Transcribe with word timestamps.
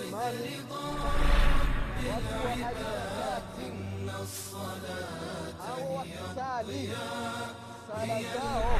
imani 0.00 0.56
watu 2.10 2.44
wa 2.44 2.50
aina 2.52 2.70
tatu 3.18 3.66
au 5.70 5.96
wakisali 5.96 6.90
sala 7.88 8.22
zao 8.22 8.78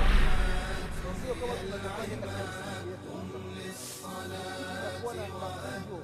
sio 1.25 1.35
kama 1.35 1.55
tunavyofanya 1.55 2.17
katika 2.17 2.43
misikiti 2.45 2.89
yetu 2.91 3.11
itakuwa 4.73 5.15
na 5.15 5.23
mafunzo 5.23 5.97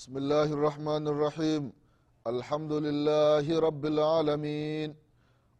بسم 0.00 0.16
الله 0.16 0.48
الرحمن 0.56 1.04
الرحيم 1.08 1.62
الحمد 2.26 2.72
لله 2.86 3.46
رب 3.60 3.84
العالمين 3.86 4.88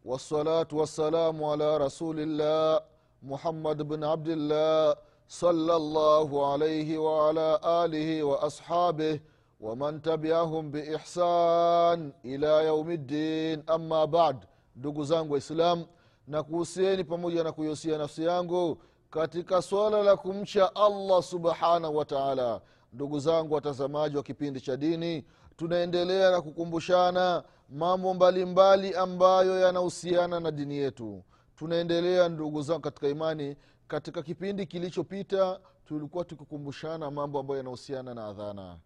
والصلاة 0.05 0.67
والسلام 0.79 1.43
على 1.43 1.77
رسول 1.85 2.17
الله 2.19 2.81
محمد 3.23 3.77
بن 3.91 4.03
عبد 4.03 4.27
الله 4.37 4.95
صلى 5.43 5.75
الله 5.75 6.29
عليه 6.51 6.89
وعلى 6.97 7.59
آله 7.83 8.23
وأصحابه 8.23 9.19
ومن 9.59 10.01
تبعهم 10.01 10.63
بإحسان 10.71 11.99
إلى 12.25 12.51
يوم 12.69 12.89
الدين 12.91 13.57
أما 13.69 14.05
بعد 14.05 14.37
ndugu 14.77 15.03
zangu 15.03 15.33
waislam 15.33 15.85
na 16.27 16.43
kuhusieni 16.43 17.03
pamoja 17.03 17.43
na 17.43 17.51
kuihusia 17.51 17.97
nafsi 17.97 18.23
yangu 18.25 18.77
katika 19.09 19.61
swala 19.61 20.03
la 20.03 20.15
kumcha 20.17 20.75
allah 20.75 21.23
subhanahu 21.23 21.97
wa 21.97 22.05
taala 22.05 22.61
ndugu 22.92 23.18
zangu 23.20 23.54
watazamaji 23.54 24.16
wa 24.16 24.22
kipindi 24.22 24.60
cha 24.60 24.76
dini 24.76 25.24
tunaendelea 25.56 26.30
na 26.30 26.42
kukumbushana 26.42 27.44
mambo 27.68 28.14
mbalimbali 28.14 28.86
mbali 28.90 28.94
ambayo 28.96 29.60
yanahusiana 29.60 30.40
na 30.40 30.50
dini 30.50 30.76
yetu. 30.76 31.22
Tunaendelea 31.56 32.28
ndugu 32.28 32.62
zangu 32.62 32.80
katika 32.80 33.08
imani. 33.08 33.56
Katika 33.88 34.22
kipindi 34.22 34.66
kilichopita 34.66 35.60
tulikuwa 35.84 36.24
tukikumbushana 36.24 37.10
mambo 37.10 37.38
ambayo 37.38 37.58
yanahusiana 37.58 38.14
na 38.14 38.26
adhana. 38.26 38.78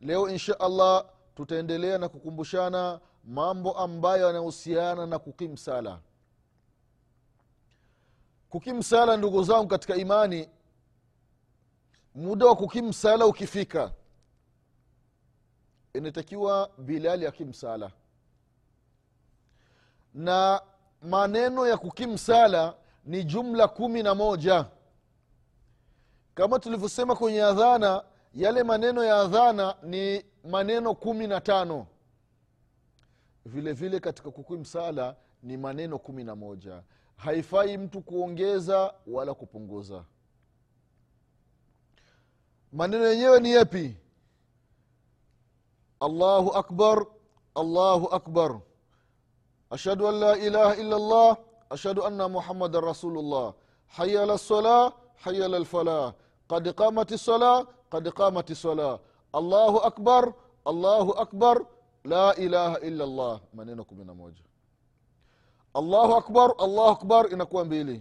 Leo 0.00 0.28
insha 0.28 0.60
allah 0.60 1.04
tutaendelea 1.34 1.98
na 1.98 2.08
kukumbushana 2.08 3.00
mambo 3.24 3.72
ambayo 3.72 4.26
yanahusiana 4.26 5.06
na 5.06 5.18
kukimsala. 5.18 5.98
Sala 8.80 9.16
ndugu 9.16 9.42
zangu 9.42 9.68
katika 9.68 9.96
imani 9.96 10.48
muda 12.14 12.46
wa 12.46 12.56
kukimsala 12.56 13.26
ukifika. 13.26 13.92
Inatakiwa 15.94 16.70
bilali 16.78 17.26
akimsala. 17.26 17.90
Na 20.14 20.60
maneno 21.02 21.66
ya 21.68 21.76
kukimsala 21.76 22.74
ni 23.04 23.24
jumla 23.24 23.68
kumi 23.68 24.02
na 24.02 24.14
moja. 24.14 24.66
Kama 26.34 26.58
tulivyosema 26.58 27.16
kwenye 27.16 27.42
adhana 27.42 28.04
yale 28.34 28.62
maneno 28.62 29.04
ya 29.04 29.16
adhana 29.20 29.74
ni 29.82 30.24
maneno 30.44 30.94
kumi 30.94 31.26
na 31.26 31.40
tano. 31.40 31.86
Vile 33.46 33.72
vile 33.72 34.00
katika 34.00 34.30
kukimsala 34.30 35.16
ni 35.42 35.56
maneno 35.56 35.98
kumi 35.98 36.24
na 36.24 36.36
moja. 36.36 36.82
Haifai 37.16 37.78
mtu 37.78 38.00
kuongeza 38.00 38.94
wala 39.06 39.34
kupunguza 39.34 40.04
maneno 42.72 43.04
yenyewe 43.06 43.40
ni 43.40 43.50
yepi 43.50 43.86
allahu 46.00 46.50
akbar 46.62 47.06
allahu 47.54 48.06
akbar. 48.18 48.60
Ashhadu 49.70 50.08
an 50.10 50.14
la 50.24 50.32
ilaha 50.36 50.74
illa 50.82 50.96
llah 50.98 51.32
ashhadu 51.70 52.04
anna 52.08 52.28
muhammadan 52.28 52.84
rasulullah. 52.84 53.54
Haya 53.96 54.22
ala 54.24 54.34
lsala 54.40 54.92
haya 55.24 55.44
ala 55.48 55.58
lfalah 55.64 56.04
qad 56.48 56.64
qamat 56.80 57.08
lsala 57.12 57.54
qad 57.92 58.04
qamat 58.20 58.46
lsala 58.50 59.00
allahu 59.32 59.78
akbar 59.90 60.32
allahu 60.70 61.12
akbar 61.24 61.56
la 62.04 62.32
ilaha 62.44 62.76
illa 62.88 63.04
llah 63.06 63.36
maneno 63.54 63.84
kumi 63.84 64.04
na 64.04 64.14
moja. 64.14 64.44
Allahu 65.80 66.12
akbar 66.20 66.48
allahu 66.64 66.90
akbar 66.96 67.22
inakuwa 67.32 67.64
mbili. 67.64 67.98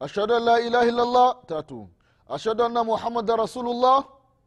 Ashhadu 0.00 0.34
an 0.38 0.42
la 0.50 0.56
ilaha 0.66 0.86
illa 0.90 1.04
llah 1.04 1.30
tatu 1.46 1.80
ashhadu 2.28 2.64
anna 2.64 2.84
muhammadan 2.84 3.36
rasulullah. 3.38 4.04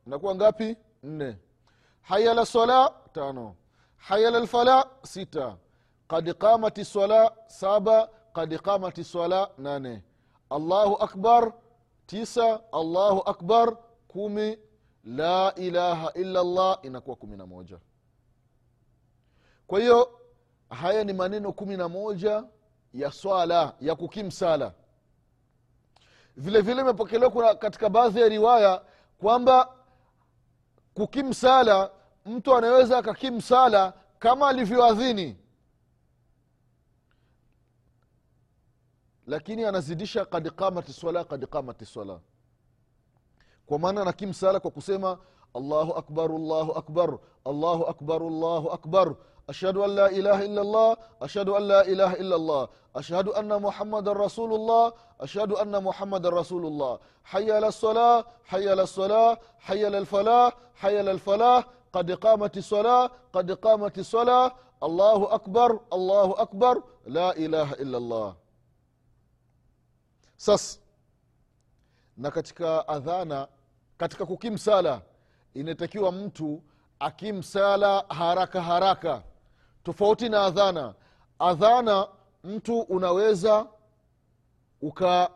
Inakuwa 0.08 0.36
ngapi? 0.36 0.78
Nne. 1.04 1.38
Haya 2.02 2.34
la 2.34 2.46
sala 2.46 2.94
tano. 3.14 3.56
Haya 3.98 4.32
la 4.32 4.40
lfala 4.40 4.90
sita. 5.04 5.58
Kad 6.08 6.34
qamati 6.34 6.86
sala 6.86 7.32
saba. 7.48 8.10
Kad 8.34 8.58
qamati 8.62 9.04
sala 9.04 9.50
nane. 9.58 10.04
Allahu 10.50 10.96
akbar? 10.96 11.54
Tisa. 12.08 12.62
Allahu 12.74 13.22
akbar? 13.26 13.78
Kumi. 14.08 14.58
La 15.04 15.54
ilaha 15.56 16.12
illallah. 16.14 16.80
Inakuwa 16.84 17.16
kumi 17.16 17.38
na 17.38 17.46
moja. 17.46 17.78
Kwa 19.68 19.80
hiyo 19.80 20.20
haya 20.70 21.04
ni 21.04 21.14
maneno 21.14 21.52
kumi 21.52 21.78
na 21.78 21.90
moja 21.90 22.44
ya 22.94 23.12
swala 23.12 23.74
ya 23.80 23.96
kukim 23.96 24.32
sala 24.32 24.74
vile 26.38 26.62
vile 26.62 26.82
imepokelewa 26.82 27.56
katika 27.56 27.90
baadhi 27.90 28.22
ya 28.22 28.30
riwaya 28.30 28.82
kwamba 29.18 29.76
kukimsala 30.94 31.92
mtu 32.26 32.56
anaweza 32.56 32.98
akakim 32.98 33.42
sala 33.42 33.94
kama 34.20 34.48
alivyoadhini. 34.50 35.38
Lakini 39.28 39.64
anazidisha 39.66 40.26
kad 40.26 40.50
qamati 40.50 40.94
swala 40.94 41.24
kad 41.24 41.46
qamati 41.48 41.86
swala 41.86 42.20
kwa 43.66 43.80
maana 43.80 44.02
anakimsala 44.02 44.60
kwa 44.60 44.72
kusema 44.72 45.18
allahu 45.54 45.94
akbar 45.94 46.32
allahu 46.32 46.72
akbar 46.72 47.18
allahu 47.46 47.86
akbar 47.86 48.22
allahu 48.24 48.72
akbar 48.72 49.16
أشهد 49.49 49.77
أن 49.77 49.91
لا 49.91 50.07
إله 50.11 50.45
إلا 50.45 50.61
الله 50.61 50.97
أشهد 51.23 51.49
أن 51.49 51.63
لا 51.63 51.81
إله 51.87 52.13
إلا 52.13 52.37
الله 52.37 52.69
أشهد 52.97 53.29
أن 53.29 53.63
محمد 53.63 54.09
رسول 54.09 54.55
الله 54.55 54.93
أشهد 55.21 55.53
أن 55.53 55.83
محمد 55.85 56.27
رسول 56.27 56.67
الله 56.67 56.99
حي 57.25 57.53
على 57.53 57.67
الصلاة 57.69 58.25
حي 58.45 58.69
على 58.71 58.83
الصلاة 58.83 59.39
حي 59.59 59.87
على 59.87 59.99
الفلاح 59.99 60.53
حي 60.75 60.99
على 60.99 61.11
الفلاح 61.11 61.65
قد 61.93 62.13
قامت 62.13 62.57
الصلاة 62.57 63.11
قد 63.33 63.53
قامت 63.53 63.99
الصلاة 63.99 64.53
الله 64.83 65.35
أكبر 65.35 65.81
الله 65.93 66.43
أكبر 66.43 66.83
لا 67.07 67.37
إله 67.37 67.73
إلا 67.73 67.99
الله 67.99 68.35
sasa 70.37 70.79
na 72.17 72.31
katika 72.31 72.89
adhana 72.89 73.49
katika 73.97 74.27
kukim 74.27 74.59
sala 74.59 75.01
inatakiwa 75.55 76.13
mtu 76.13 76.63
akim 76.99 77.43
sala 77.43 78.05
haraka 78.09 78.63
haraka 78.63 79.23
tofauti 79.84 80.30
na 80.30 80.44
adhana. 80.46 80.94
Adhana 81.40 82.08
mtu 82.44 82.80
unaweza 82.82 83.68
uka 84.82 85.30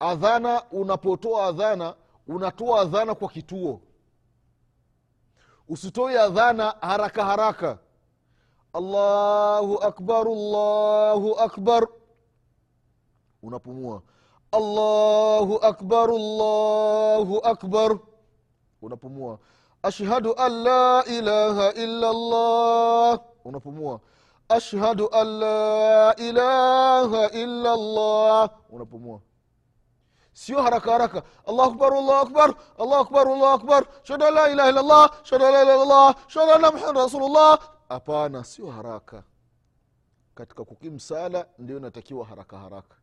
adhana 0.00 0.62
unapotoa 0.70 1.46
adhana 1.46 1.94
unatoa 2.28 2.80
adhana 2.80 3.14
kwa 3.14 3.28
kituo. 3.28 3.80
Usitoe 5.68 6.20
adhana 6.20 6.70
haraka 6.80 7.24
haraka. 7.24 7.78
Allahu 8.72 9.78
akbar 9.82 10.28
allahu 10.28 11.34
akbar. 11.40 11.88
Unapumua. 13.42 14.02
Allahu 14.52 15.58
akbar 15.62 16.10
allahu 16.10 17.38
akbar. 17.44 17.98
Unapumua 18.82 19.38
ashhadu 19.82 20.34
an 20.38 20.52
la 20.62 21.04
ilaha 21.04 21.72
illa 21.74 22.12
llah 22.12 23.18
unapumua. 23.44 24.00
Ashhadu 24.48 25.08
an 25.12 25.26
la 25.40 26.14
ilaha 26.16 27.30
illa 27.32 27.76
llah 27.76 28.50
unapumua. 28.70 29.20
Sio 30.32 30.62
haraka 30.62 30.92
haraka. 30.92 31.22
Allahu 31.46 31.70
akbar 31.70 31.92
allahu 31.92 32.20
akbar 32.26 32.54
allahu 32.78 33.02
akbar 33.02 33.26
allahu 33.28 33.54
akbar. 33.58 33.82
Shhadu 34.02 34.24
an 34.26 34.34
la 34.34 34.48
ilaha 34.48 34.68
illallah 34.70 35.04
shhadu 35.24 35.44
an 35.44 35.52
la 35.52 35.62
ilaha 35.62 35.76
illallah 35.76 36.14
shhadu 36.28 36.50
anna 36.52 36.70
muhammad 36.72 36.96
rasulullah. 36.96 37.58
Hapana 37.88 38.44
sio 38.44 38.70
haraka. 38.70 39.22
Katika 40.34 40.64
kukimu 40.64 41.00
sala 41.00 41.46
ndio 41.58 41.76
inatakiwa 41.76 42.24
haraka 42.26 42.58
haraka. 42.58 42.96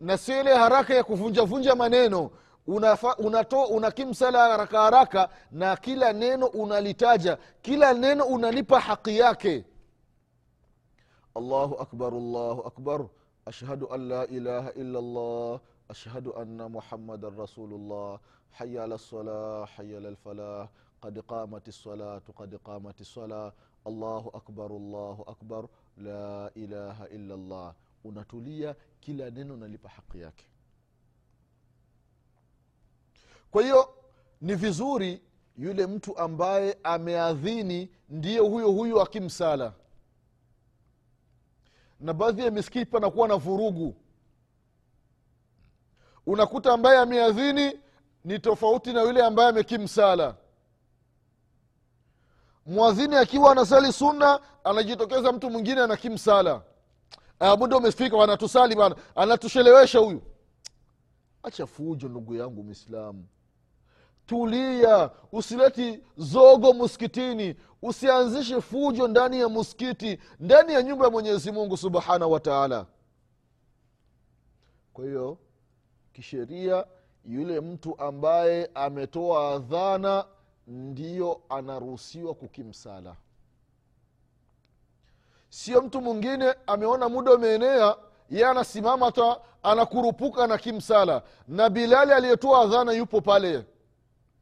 Na 0.00 0.18
sio 0.18 0.40
ile 0.40 0.54
haraka 0.56 0.94
ya 0.94 1.04
kuvunjavunja 1.04 1.74
maneno 1.74 2.30
unafa, 2.66 3.16
unato, 3.16 3.64
unakimu 3.64 4.14
sala 4.14 4.48
haraka 4.48 4.80
haraka 4.82 5.28
na 5.50 5.76
kila 5.76 6.12
neno 6.12 6.46
unalitaja 6.46 7.38
kila 7.62 7.94
neno 7.94 8.24
unalipa 8.24 8.80
haki 8.80 9.18
yake. 9.18 9.64
Allahu 11.34 11.74
akbar 11.80 12.14
allahu 12.14 12.62
akbar. 12.62 13.08
Ashhadu 13.46 13.88
an 13.92 14.08
la 14.08 14.26
ilaha 14.26 14.70
illa 14.76 15.00
llah 15.00 15.60
ashhadu 15.88 16.36
anna 16.36 16.68
muhammadan 16.68 17.34
rasulullah. 17.36 18.20
Haya 18.50 18.84
ala 18.84 18.96
lsalah 18.96 19.66
haya 19.76 19.98
ala 19.98 20.10
lfalah 20.10 20.68
qad 21.02 21.16
qamat 21.26 21.66
lsalatu 21.66 22.32
qad 22.36 22.52
qamat 22.62 23.00
lsala 23.00 23.52
allahu 23.86 24.30
akbar 24.36 24.70
allahu 24.70 25.22
akbar. 25.26 25.62
La 25.96 26.50
ilaha 26.54 27.08
illa 27.10 27.36
llah 27.36 27.74
unatulia 28.04 28.76
kila 29.00 29.30
neno 29.30 29.56
nalipa 29.56 29.88
haki 29.88 30.20
yake 30.20 30.44
kwa 33.52 33.62
hiyo 33.62 33.94
ni 34.40 34.54
vizuri 34.54 35.22
yule 35.58 35.86
mtu 35.86 36.18
ambaye 36.18 36.78
ameadhini 36.82 37.90
ndiye 38.08 38.38
huyo 38.38 38.70
huyo 38.70 39.02
akimsala. 39.02 39.72
Na 42.00 42.12
baadhi 42.14 42.42
ya 42.44 42.50
miskiti 42.50 42.86
panakuwa 42.86 43.28
na 43.28 43.36
vurugu. 43.36 43.94
Unakuta 46.26 46.72
ambaye 46.72 46.98
ameadhini 46.98 47.80
ni 48.24 48.38
tofauti 48.38 48.92
na 48.92 49.02
yule 49.02 49.24
ambaye 49.24 49.48
amekimsala. 49.48 50.34
Mwadhini 52.66 53.16
akiwa 53.16 53.52
anasali 53.52 53.92
sunna 53.92 54.40
anajitokeza 54.64 55.32
mtu 55.32 55.50
mwingine 55.50 55.80
anakimsala. 55.80 56.62
Muda 57.58 57.76
umefika 57.76 58.16
wanatusali 58.16 58.76
bana 58.76 58.96
anatushelewesha 59.14 59.98
huyu. 59.98 60.22
Acha 61.42 61.66
fujo 61.66 62.08
ndugu 62.08 62.34
yangu 62.34 62.62
mwislamu 62.64 63.26
tulia 64.32 65.10
usileti 65.32 66.00
zogo 66.16 66.72
muskitini 66.72 67.56
usianzishe 67.82 68.60
fujo 68.60 69.08
ndani 69.08 69.40
ya 69.40 69.48
muskiti 69.48 70.18
ndani 70.40 70.72
ya 70.72 70.82
nyumba 70.82 71.04
ya 71.04 71.10
mwenyezi 71.10 71.52
mungu 71.52 71.76
subhanahu 71.76 72.32
wa 72.32 72.40
taala. 72.40 72.86
Kwa 74.92 75.04
hiyo 75.04 75.38
kisheria 76.12 76.84
yule 77.24 77.60
mtu 77.60 77.98
ambaye 78.00 78.70
ametoa 78.74 79.54
adhana 79.54 80.24
ndiyo 80.66 81.40
anaruhusiwa 81.48 82.34
kukimsala. 82.34 83.16
Sio 85.48 85.82
mtu 85.82 86.00
mwingine 86.00 86.54
ameona 86.66 87.08
muda 87.08 87.34
umeenea 87.34 87.96
ye 88.30 88.46
anasimama 88.46 89.12
ta 89.12 89.40
anakurupuka 89.62 90.46
na 90.46 90.58
kimsala. 90.58 91.22
Na 91.48 91.70
bilali 91.70 92.12
aliyetoa 92.12 92.60
adhana 92.62 92.92
yupo 92.92 93.20
pale 93.20 93.64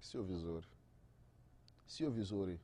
sio 0.00 0.23
vizuri. 0.23 0.67
Sio 1.87 2.11
vizuri. 2.11 2.61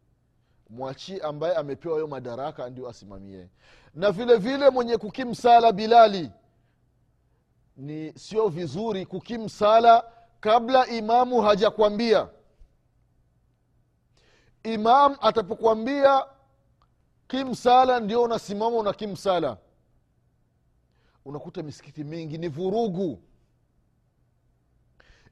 Mwachie 0.70 1.20
ambaye 1.20 1.54
amepewa 1.56 1.94
hiyo 1.94 2.06
madaraka 2.06 2.70
ndio 2.70 2.88
asimamie. 2.88 3.48
Na 3.94 4.12
vile 4.12 4.36
vile 4.36 4.70
mwenye 4.70 4.96
kukimsala 4.96 5.72
bilali 5.72 6.30
ni 7.76 8.12
sio 8.18 8.48
vizuri 8.48 9.06
kukimsala 9.06 10.12
kabla 10.40 10.86
imamu 10.86 11.40
hajakwambia. 11.42 12.28
Imam 14.62 15.16
atapokwambia 15.20 16.24
kimsala 17.28 18.00
ndio 18.00 18.22
unasimama 18.22 18.76
una 18.76 18.92
kimsala 18.92 19.56
unakuta 21.24 21.62
misikiti 21.62 22.04
mingi 22.04 22.38
ni 22.38 22.48
vurugu 22.48 23.22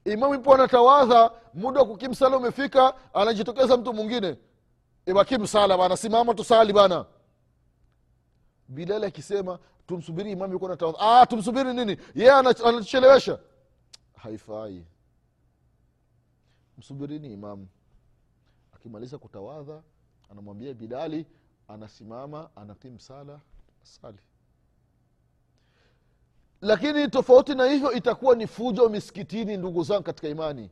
imamu 0.05 0.35
ipo 0.35 0.53
anatawadha 0.53 1.31
muda 1.53 1.79
wa 1.79 1.85
kukimsala 1.87 2.37
umefika 2.37 3.13
anajitokeza 3.13 3.77
mtu 3.77 3.93
mwingine. 3.93 4.37
Wakimsala 5.15 5.77
bana 5.77 5.97
simama 5.97 6.33
tusali 6.33 6.73
bana. 6.73 7.05
Bilali 8.67 9.05
akisema 9.05 9.59
tumsubiri 9.87 10.31
imamu 10.31 10.53
yuko 10.53 10.67
natawadha 10.67 10.99
ah, 10.99 11.25
tumsubiri 11.25 11.73
nini? 11.73 11.91
Yeye 12.15 12.27
yeah, 12.27 12.37
anatuchelewesha 12.39 13.39
haifai. 14.15 14.85
Msubirini 16.77 17.33
imamu 17.33 17.67
akimaliza 18.73 19.17
kutawadha 19.17 19.81
anamwambia 20.31 20.73
bilali 20.73 21.25
anasimama 21.67 22.49
anakim 22.55 22.99
sala 22.99 23.39
sali 23.83 24.17
lakini 26.65 27.07
tofauti 27.07 27.55
na 27.55 27.65
hivyo 27.65 27.91
itakuwa 27.91 28.35
ni 28.35 28.47
fujo 28.47 28.89
misikitini 28.89 29.57
ndugu 29.57 29.83
zangu 29.83 30.03
katika 30.03 30.27
imani. 30.27 30.71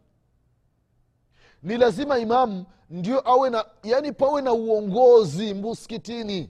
Ni 1.63 1.77
lazima 1.77 2.17
imamu 2.17 2.65
ndio 2.89 3.29
awe 3.29 3.49
na 3.49 3.65
yani 3.83 4.11
pawe 4.11 4.41
na 4.41 4.53
uongozi 4.53 5.53
msikitini. 5.53 6.49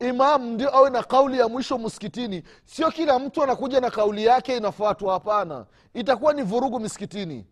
Imamu 0.00 0.50
ndio 0.50 0.76
awe 0.76 0.90
na 0.90 1.02
kauli 1.02 1.38
ya 1.38 1.48
mwisho 1.48 1.78
msikitini. 1.78 2.42
Sio 2.64 2.90
kila 2.90 3.18
mtu 3.18 3.42
anakuja 3.42 3.80
na 3.80 3.90
kauli 3.90 4.24
yake 4.24 4.56
inafuatwa 4.56 5.12
hapana. 5.12 5.66
Itakuwa 5.94 6.32
ni 6.32 6.42
vurugu 6.42 6.80
misikitini. 6.80 7.46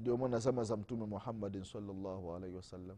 Ndio 0.00 0.16
maana 0.16 0.38
zama 0.38 0.64
za 0.64 0.76
mtume 0.76 1.06
muhammadin 1.06 1.64
salllahu 1.64 2.34
alaihi 2.34 2.56
wasallam. 2.56 2.96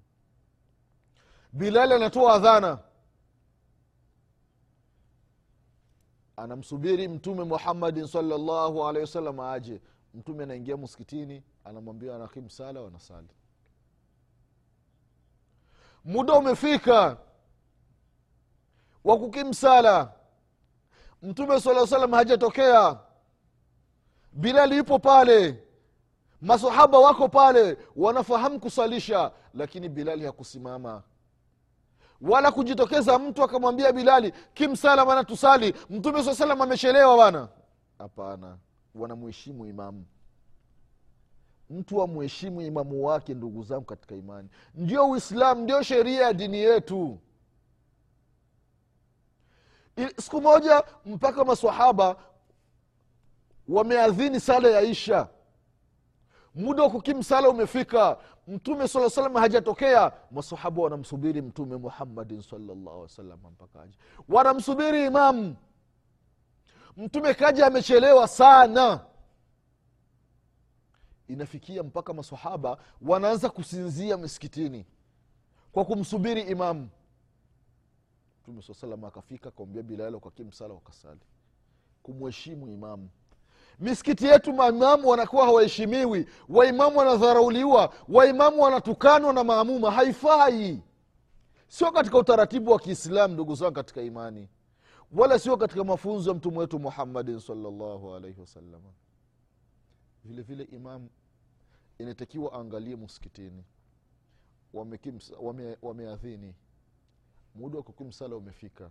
Bilali 1.53 1.95
anatoa 1.95 2.35
adhana 2.35 2.79
anamsubiri 6.43 7.09
mtume 7.09 7.45
muhammadin 7.45 8.07
salllahu 8.07 8.89
alehi 8.89 9.01
wasallam 9.01 9.41
aje 9.41 9.81
mtume 10.15 10.43
anaingia 10.43 10.77
msikitini 10.77 11.43
anamwambia 11.65 12.17
anakim 12.17 12.49
sala 12.51 12.81
wanasali. 12.81 13.29
Muda 16.05 16.33
umefika 16.35 17.17
wa 19.05 19.19
kukimsala. 19.19 20.13
Mtume 21.23 21.61
saa 21.61 21.87
salam 21.87 22.13
hajatokea. 22.13 22.99
Bilali 24.33 24.77
yupo 24.77 24.99
pale. 24.99 25.65
Masahaba 26.41 26.99
wako 26.99 27.29
pale 27.29 27.79
wanafahamu 27.97 28.61
kusalisha 28.61 29.33
lakini 29.55 29.89
bilali 29.89 30.25
hakusimama 30.25 31.03
wala 32.23 32.53
kujitokeza 32.53 33.19
mtu 33.19 33.43
akamwambia 33.45 33.93
bilali 33.93 34.33
kimsala 34.55 35.07
bana 35.07 35.25
tusali. 35.25 35.75
Mtume 35.91 36.25
saa 36.25 36.35
salam 36.35 36.63
amechelewa 36.63 37.17
bana 37.17 37.49
hapana 37.99 38.57
wanamuheshimu 38.95 39.67
imamu. 39.67 40.05
Mtu 41.71 42.03
amheshimu 42.03 42.61
imamu 42.63 43.05
wake 43.05 43.35
ndugu 43.35 43.63
zangu 43.63 43.85
katika 43.85 44.15
imani. 44.15 44.49
Ndio 44.75 45.11
uislamu 45.11 45.63
ndio 45.63 45.83
sheria 45.83 46.23
ya 46.23 46.33
dini 46.33 46.59
yetu. 46.59 47.19
Siku 50.19 50.41
moja 50.43 50.85
mpaka 51.07 51.45
masahaba 51.45 52.17
wameadhini 53.69 54.41
sala 54.41 54.69
ya 54.69 54.81
isha. 54.81 55.29
Muda 56.55 56.83
wa 56.83 56.91
kukimsala 56.91 57.49
umefika 57.49 58.19
mtume 58.47 58.89
saa 58.89 59.11
salam 59.11 59.35
hajatokea. 59.35 60.13
Masahaba 60.31 60.83
wanamsubiri 60.83 61.43
mtume 61.43 61.77
muhammadin 61.77 62.43
salllah 62.43 63.01
wasalam 63.01 63.39
mpaka 63.53 63.83
aje. 63.83 63.99
Wanamsubiri 64.29 65.07
imamu 65.07 65.57
mtume 66.97 67.35
kaja 67.35 67.67
amechelewa 67.67 68.29
sana. 68.29 69.01
Inafikia 71.29 71.83
mpaka 71.83 72.13
masahaba 72.15 72.79
wanaanza 73.03 73.51
kusinzia 73.51 74.17
misikitini 74.17 74.87
kwa 75.73 75.85
kumsubiri 75.85 76.41
imamu 76.43 76.89
mtume 78.43 78.63
saa 78.63 78.75
salam 78.75 79.05
akafika 79.05 79.49
akawambia 79.49 79.83
bilali 79.83 80.15
wakakimsala 80.15 80.75
wakasali. 80.75 81.21
Kumheshimu 82.03 82.69
imamu 82.69 83.09
misikiti 83.81 84.27
yetu 84.27 84.53
maimamu 84.53 85.09
wanakuwa 85.09 85.45
hawaheshimiwi. 85.45 86.27
Waimamu 86.49 86.99
wanadharauliwa. 86.99 87.95
Waimamu 88.09 88.63
wanatukanwa 88.63 89.33
na 89.33 89.45
maamuma. 89.45 89.91
Haifai. 89.91 90.83
Sio 91.69 91.93
katika 91.93 92.19
utaratibu 92.19 92.71
wa 92.71 92.79
kiislamu 92.79 93.35
ndugu 93.35 93.55
zangu 93.55 93.73
katika 93.73 94.03
imani. 94.03 94.49
Wala 95.13 95.39
sio 95.39 95.57
katika 95.57 95.85
mafunzo 95.85 96.31
ya 96.31 96.37
mtume 96.37 96.59
wetu 96.59 96.79
muhammadin 96.79 97.41
salllahu 97.41 98.15
alaihi 98.15 98.41
wasalama 98.41 98.93
vile 100.25 100.43
vile 100.43 100.65
imamu 100.65 101.09
inatakiwa 101.99 102.53
aangalie 102.55 102.97
msikitini. 102.97 103.65
Wameadhini 104.73 105.21
wame, 105.41 105.77
wame 105.83 106.55
muda 107.55 107.77
wa 107.77 107.83
kukimsala 107.83 108.37
umefika. 108.37 108.91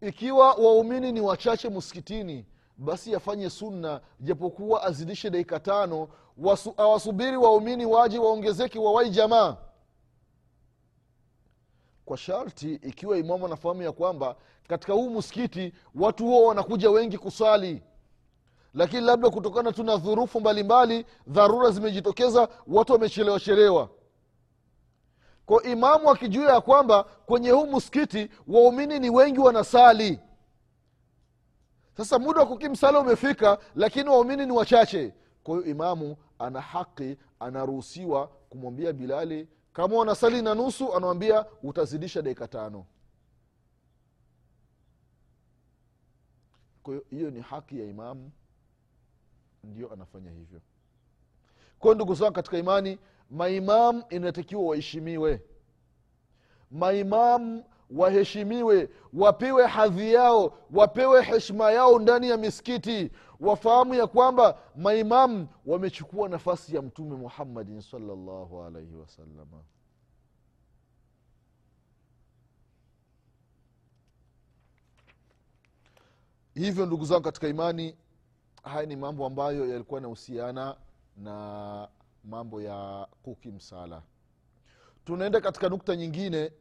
Ikiwa 0.00 0.54
waumini 0.54 1.12
ni 1.12 1.20
wachache 1.20 1.68
msikitini 1.68 2.46
basi 2.80 3.14
afanye 3.14 3.50
sunna 3.50 4.00
japokuwa 4.20 4.82
azidishe 4.82 5.30
dakika 5.30 5.60
tano. 5.60 6.08
Wasu, 6.38 6.74
awasubiri 6.76 7.36
waumini 7.36 7.86
waje 7.86 8.18
waongezeke 8.18 8.78
wawai 8.78 9.10
jamaa. 9.10 9.56
Kwa 12.04 12.16
sharti 12.16 12.74
ikiwa 12.74 13.18
imamu 13.18 13.46
anafahamu 13.46 13.82
ya 13.82 13.92
kwamba 13.92 14.36
katika 14.68 14.92
huu 14.92 15.10
msikiti 15.10 15.72
watu 15.94 16.24
huo 16.24 16.46
wanakuja 16.46 16.90
wengi 16.90 17.18
kuswali 17.18 17.82
lakini 18.74 19.02
labda 19.02 19.30
kutokana 19.30 19.72
tu 19.72 19.82
na 19.84 19.96
dhurufu 19.96 20.40
mbalimbali 20.40 21.06
dharura 21.26 21.70
zimejitokeza 21.70 22.48
watu 22.66 22.92
wamechelewa 22.92 23.40
chelewa. 23.40 23.88
Kwa 25.46 25.62
imamu 25.62 26.10
akijua 26.10 26.52
ya 26.52 26.60
kwamba 26.60 27.02
kwenye 27.04 27.50
huu 27.50 27.66
msikiti 27.66 28.28
waumini 28.48 28.98
ni 28.98 29.10
wengi 29.10 29.40
wanasali 29.40 30.20
sasa 31.96 32.18
muda 32.18 32.40
wa 32.40 32.46
kukimsala 32.46 33.00
umefika 33.00 33.58
lakini 33.74 34.08
waumini 34.08 34.46
ni 34.46 34.52
wachache. 34.52 35.14
Kwa 35.42 35.54
hiyo 35.56 35.66
imamu 35.70 36.16
ana 36.38 36.60
haki 36.60 37.16
anaruhusiwa 37.40 38.26
kumwambia 38.26 38.92
bilali 38.92 39.48
kama 39.72 39.96
wanasali 39.96 40.42
na 40.42 40.54
nusu 40.54 40.94
anawambia 40.96 41.46
utazidisha 41.62 42.22
dakika 42.22 42.48
tano. 42.48 42.86
Kwa 46.82 46.94
hiyo 46.94 47.04
hiyo 47.10 47.30
ni 47.30 47.40
haki 47.40 47.80
ya 47.80 47.86
imamu. 47.86 48.30
Ndio 49.64 49.92
anafanya 49.92 50.30
hivyo. 50.30 50.60
Kwayo 51.78 51.94
ndugu 51.94 52.14
zangu 52.14 52.32
katika 52.32 52.58
imani 52.58 52.98
maimamu 53.30 54.04
inatakiwa 54.10 54.62
waheshimiwe. 54.62 55.42
Maimamu 56.70 57.64
waheshimiwe 57.90 58.88
wapewe 59.12 59.66
hadhi 59.66 60.12
yao 60.12 60.58
wapewe 60.72 61.22
heshima 61.22 61.70
yao 61.72 61.98
ndani 61.98 62.28
ya 62.28 62.36
misikiti. 62.36 63.10
Wafahamu 63.40 63.94
ya 63.94 64.06
kwamba 64.06 64.58
maimamu 64.76 65.48
wamechukua 65.66 66.28
nafasi 66.28 66.76
ya 66.76 66.82
mtume 66.82 67.16
muhammadin 67.16 67.80
salllahu 67.80 68.62
alaihi 68.62 68.94
wasalama 68.96 69.62
hivyo 76.54 76.86
ndugu 76.86 77.04
zangu 77.04 77.22
katika 77.22 77.48
imani 77.48 77.96
haya 78.62 78.86
ni 78.86 78.96
mambo 78.96 79.26
ambayo 79.26 79.68
yalikuwa 79.68 79.98
yanahusiana 79.98 80.76
na 81.16 81.88
mambo 82.24 82.62
ya 82.62 83.08
kukimsala 83.22 84.02
tunaenda 85.04 85.40
katika 85.40 85.68
nukta 85.68 85.96
nyingine 85.96 86.52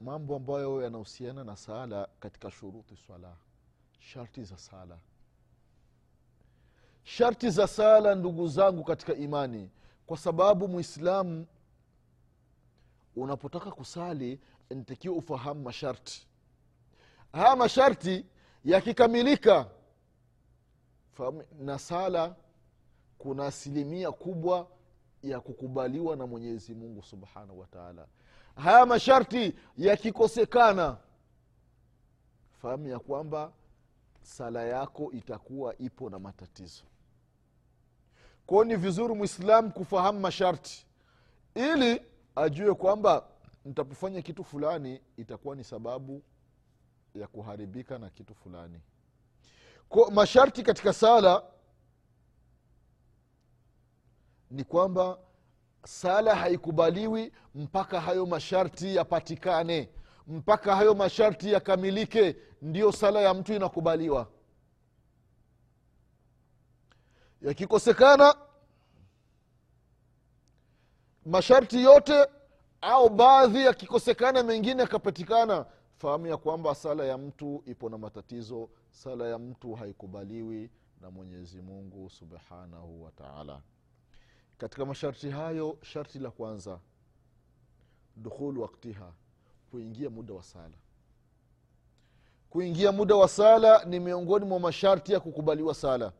mambo 0.00 0.36
ambayo 0.36 0.82
yanahusiana 0.82 1.44
na 1.44 1.56
sala 1.56 2.08
katika 2.20 2.50
shuruti 2.50 2.96
swala. 2.96 3.36
Sharti 3.98 4.44
za 4.44 4.58
sala. 4.58 4.98
Sharti 7.04 7.50
za 7.50 7.66
sala 7.66 8.14
ndugu 8.14 8.48
zangu 8.48 8.84
katika 8.84 9.14
imani. 9.14 9.70
Kwa 10.06 10.16
sababu 10.18 10.68
mwislamu 10.68 11.46
unapotaka 13.16 13.70
kusali 13.70 14.40
ntakiwa 14.70 15.16
ufahamu 15.16 15.62
masharti. 15.62 16.26
Haya 17.32 17.56
masharti 17.56 18.24
yakikamilika 18.64 19.70
na 21.58 21.78
sala 21.78 22.36
kuna 23.18 23.46
asilimia 23.46 24.12
kubwa 24.12 24.68
ya 25.22 25.40
kukubaliwa 25.40 26.16
na 26.16 26.26
mwenyezi 26.26 26.74
mungu 26.74 27.02
subhanahu 27.02 27.60
wataala 27.60 28.06
haya 28.56 28.86
masharti 28.86 29.54
yakikosekana 29.76 30.96
fahamu 32.62 32.88
ya 32.88 32.98
kwamba 32.98 33.52
sala 34.22 34.62
yako 34.64 35.12
itakuwa 35.12 35.78
ipo 35.78 36.10
na 36.10 36.18
matatizo. 36.18 36.84
Kwao 38.46 38.64
ni 38.64 38.76
vizuri 38.76 39.14
mwislamu 39.14 39.72
kufahamu 39.72 40.20
masharti 40.20 40.86
ili 41.54 42.02
ajue 42.36 42.74
kwamba 42.74 43.26
ntapofanya 43.64 44.22
kitu 44.22 44.44
fulani 44.44 45.00
itakuwa 45.16 45.56
ni 45.56 45.64
sababu 45.64 46.22
ya 47.14 47.26
kuharibika 47.26 47.98
na 47.98 48.10
kitu 48.10 48.34
fulani. 48.34 48.80
Kwa 49.88 50.10
masharti 50.10 50.62
katika 50.62 50.92
sala 50.92 51.42
ni 54.50 54.64
kwamba 54.64 55.18
sala 55.86 56.34
haikubaliwi 56.34 57.32
mpaka 57.54 58.00
hayo 58.00 58.26
masharti 58.26 58.96
yapatikane. 58.96 59.88
Mpaka 60.26 60.76
hayo 60.76 60.94
masharti 60.94 61.52
yakamilike 61.52 62.36
ndiyo 62.62 62.92
sala 62.92 63.20
ya 63.20 63.34
mtu 63.34 63.52
inakubaliwa. 63.54 64.28
Yakikosekana 67.42 68.34
masharti 71.26 71.82
yote 71.82 72.26
au 72.80 73.08
baadhi 73.08 73.64
yakikosekana 73.64 74.42
mengine 74.42 74.82
yakapatikana 74.82 75.66
fahamu 75.96 76.26
ya 76.26 76.36
kwamba 76.36 76.74
sala 76.74 77.04
ya 77.04 77.18
mtu 77.18 77.62
ipo 77.66 77.88
na 77.88 77.98
matatizo. 77.98 78.68
Sala 78.90 79.28
ya 79.28 79.38
mtu 79.38 79.74
haikubaliwi 79.74 80.70
na 81.00 81.10
mwenyezi 81.10 81.62
mungu 81.62 82.10
subhanahu 82.10 83.04
wataala 83.04 83.60
katika 84.58 84.86
masharti 84.86 85.30
hayo 85.30 85.78
sharti 85.82 86.18
la 86.18 86.30
kwanza 86.30 86.78
dukhulu 88.16 88.62
waktiha 88.62 89.12
kuingia 89.70 90.10
muda 90.10 90.34
wa 90.34 90.42
sala. 90.42 90.74
Kuingia 92.50 92.92
muda 92.92 93.14
wa 93.14 93.28
sala 93.28 93.84
ni 93.84 94.00
miongoni 94.00 94.44
mwa 94.44 94.60
masharti 94.60 95.12
ya 95.12 95.20
kukubaliwa 95.20 95.74
sala. 95.74 96.12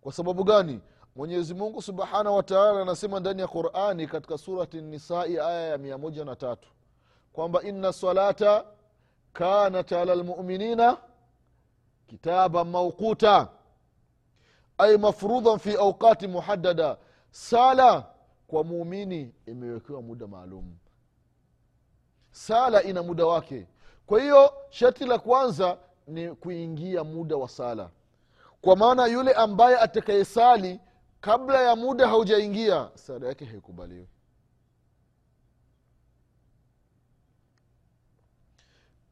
Kwa 0.00 0.12
sababu 0.12 0.44
gani? 0.44 0.80
Mwenyezi 1.16 1.54
mungu 1.54 1.82
subhanahu 1.82 2.36
wataala 2.36 2.82
anasema 2.82 3.20
ndani 3.20 3.40
ya 3.40 3.48
qurani 3.48 4.06
katika 4.06 4.38
surati 4.38 4.80
nisai 4.80 5.38
aya 5.38 5.68
ya 5.68 5.78
mia 5.78 5.98
moja 5.98 6.24
na 6.24 6.36
tatu 6.36 6.68
kwamba 7.32 7.62
inna 7.62 7.92
salata 7.92 8.64
kanat 9.32 9.92
ala 9.92 10.14
lmuminina 10.14 10.96
kitaba 12.06 12.64
mauquta 12.64 13.48
ay 14.78 14.96
mafrudhan 14.96 15.58
fi 15.58 15.74
auqati 15.76 16.28
muhadada 16.28 16.98
sala 17.30 18.14
kwa 18.46 18.64
muumini 18.64 19.34
imewekewa 19.46 20.02
muda 20.02 20.26
maalum. 20.26 20.76
Sala 22.30 22.82
ina 22.82 23.02
muda 23.02 23.26
wake. 23.26 23.66
Kwa 24.06 24.20
hiyo 24.22 24.52
sharti 24.70 25.04
la 25.04 25.18
kwanza 25.18 25.78
ni 26.06 26.34
kuingia 26.34 27.04
muda 27.04 27.36
wa 27.36 27.48
sala. 27.48 27.90
Kwa 28.60 28.76
maana 28.76 29.06
yule 29.06 29.32
ambaye 29.32 29.78
atakayesali 29.78 30.80
kabla 31.20 31.62
ya 31.62 31.76
muda 31.76 32.08
haujaingia 32.08 32.90
sala 32.94 33.26
yake 33.28 33.44
haikubaliwi. 33.44 34.08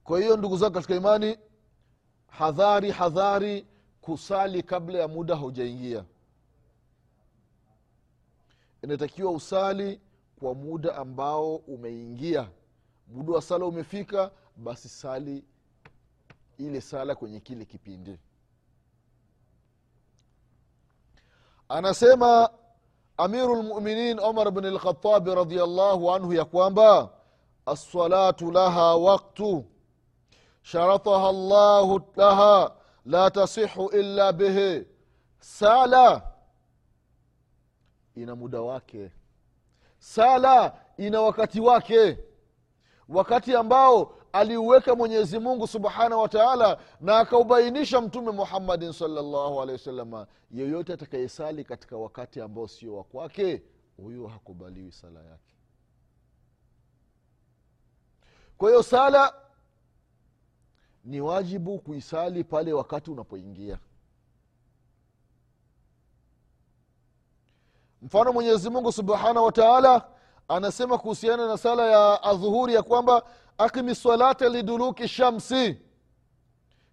Kwa 0.05 0.21
hiyo 0.21 0.37
ndugu 0.37 0.57
zangu 0.57 0.75
katika 0.75 0.95
imani 0.95 1.39
hadhari 2.29 2.91
hadhari 2.91 3.67
kusali 4.07 4.63
kabla 4.63 4.99
ya 4.99 5.09
muda 5.09 5.37
haujaingia. 5.37 6.05
Inatakiwa 8.83 9.33
usali 9.33 10.01
kwa 10.39 10.55
muda 10.55 10.97
ambao 10.97 11.57
umeingia. 11.57 12.49
Muda 13.09 13.33
wa 13.33 13.43
sala 13.43 13.67
umefika 13.67 14.31
basi 14.57 14.89
sali 14.89 15.45
ile 16.59 16.81
sala 16.81 17.15
kwenye 17.15 17.41
kile 17.41 17.65
kipindi. 17.65 18.19
Anasema 21.69 22.51
amiru 23.17 23.55
lmuminin 23.63 24.19
omar 24.21 24.51
bn 24.51 24.67
lkhatabi 24.67 25.35
radiallahu 25.35 26.13
anhu 26.13 26.33
ya 26.33 26.45
kwamba 26.45 27.11
assalatu 27.67 28.51
laha 28.53 28.97
waktu 28.97 29.65
sharataha 30.63 31.33
llahu 31.33 32.01
laha 32.17 32.77
la 33.07 33.31
tasihu 33.31 33.89
illa 33.93 34.33
bihi 34.33 34.87
sala 35.41 36.33
ina 38.15 38.37
muda 38.37 38.61
wake. 38.61 39.11
sala 39.99 40.77
ina 40.97 41.21
wakati 41.21 41.61
wake. 41.61 42.19
Wakati 43.09 43.55
ambao 43.57 44.15
aliuweka 44.33 44.95
mwenyezi 44.95 45.39
mungu 45.39 45.67
subhanahu 45.67 46.23
wa 46.23 46.29
taala 46.29 46.79
na 47.01 47.19
akaubainisha 47.19 48.01
mtume 48.01 48.31
muhammadin 48.31 48.93
salllahu 48.93 49.63
alehi 49.63 49.73
wasalama 49.79 50.27
yeyote 50.51 50.93
atakayesali 50.93 51.65
katika 51.65 51.97
wakati 51.97 52.41
ambao 52.41 52.69
sio 52.69 52.97
wa 52.97 53.05
kwake 53.05 53.63
huyo 53.97 54.27
hakubaliwi 54.27 54.93
sala 54.93 55.21
yake. 55.23 55.55
Kwa 58.59 58.69
hiyo 58.71 58.83
sala 58.83 59.35
ni 61.07 61.21
wajibu 61.21 61.79
kuisali 61.79 62.45
pale 62.45 62.73
wakati 62.73 63.11
unapoingia. 63.11 63.79
Mfano 68.03 68.33
mwenyezi 68.33 68.71
mungu 68.71 68.93
subhanahu 68.93 69.47
wa 69.47 69.53
taala 69.53 70.09
anasema 70.49 70.99
kuhusiana 70.99 71.47
na 71.49 71.59
sala 71.59 71.87
ya 71.91 72.23
adhuhuri 72.23 72.75
ya 72.75 72.83
kwamba 72.83 73.23
akimi 73.59 73.95
salata 73.95 74.49
liduluki 74.49 75.09
shamsi. 75.09 75.77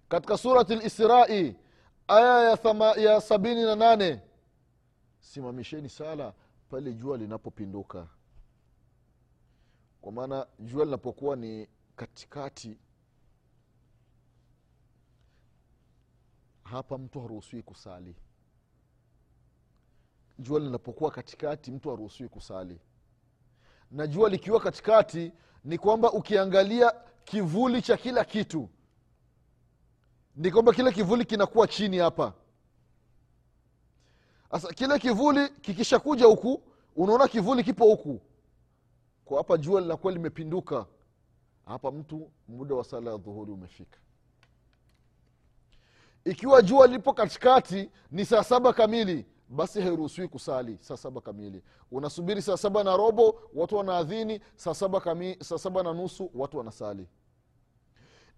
Katika 0.09 0.37
surati 0.37 0.75
lisrai 0.75 1.55
aya 2.07 2.49
ya, 2.49 2.57
thama, 2.57 2.85
ya 2.85 3.21
sabini 3.21 3.63
na 3.63 3.75
nane 3.75 4.21
simamisheni 5.19 5.89
sala 5.89 6.33
pale 6.69 6.93
jua 6.93 7.17
linapopinduka. 7.17 8.07
Kwa 10.01 10.11
maana 10.11 10.47
jua 10.59 10.85
linapokuwa 10.85 11.35
ni 11.35 11.67
katikati 11.95 12.77
hapa 16.73 16.97
mtu 16.97 17.21
haruhusiwi 17.21 17.63
kusali. 17.63 18.15
Jua 20.39 20.59
linapokuwa 20.59 21.11
katikati 21.11 21.71
mtu 21.71 21.89
haruhusiwi 21.89 22.29
kusali. 22.29 22.79
Na 23.91 24.07
jua 24.07 24.29
likiwa 24.29 24.59
katikati 24.59 25.31
ni 25.63 25.77
kwamba 25.77 26.11
ukiangalia 26.11 26.93
kivuli 27.23 27.81
cha 27.81 27.97
kila 27.97 28.25
kitu 28.25 28.69
ni 30.35 30.51
kwamba 30.51 30.73
kile 30.73 30.91
kivuli 30.91 31.25
kinakuwa 31.25 31.67
chini 31.67 31.97
hapa. 31.97 32.33
Sasa 34.51 34.73
kile 34.73 34.99
kivuli 34.99 35.49
kikishakuja 35.49 36.25
huku 36.25 36.63
unaona 36.95 37.27
kivuli 37.27 37.63
kipo 37.63 37.85
huku. 37.85 38.21
Kwa 39.25 39.37
hapa 39.37 39.57
jua 39.57 39.81
linakuwa 39.81 40.13
limepinduka. 40.13 40.85
Hapa 41.65 41.91
mtu 41.91 42.31
muda 42.47 42.75
wa 42.75 42.83
sala 42.83 43.11
ya 43.11 43.17
dhuhuri 43.17 43.51
umefika 43.51 43.99
ikiwa 46.25 46.61
jua 46.61 46.87
lipo 46.87 47.13
katikati 47.13 47.89
ni 48.11 48.25
saa 48.25 48.43
saba 48.43 48.73
kamili 48.73 49.25
basi 49.49 49.81
hairuhusiwi 49.81 50.27
kusali 50.27 50.77
saa 50.81 50.97
saba 50.97 51.21
kamili. 51.21 51.63
Unasubiri 51.91 52.41
saa 52.41 52.57
saba 52.57 52.83
na 52.83 52.97
robo 52.97 53.41
watu 53.53 53.75
wanaadhini 53.75 54.39
saa 54.55 54.73
saba, 54.73 55.01
saa 55.41 55.57
saba 55.57 55.83
na 55.83 55.93
nusu 55.93 56.31
watu 56.35 56.57
wanasali. 56.57 57.07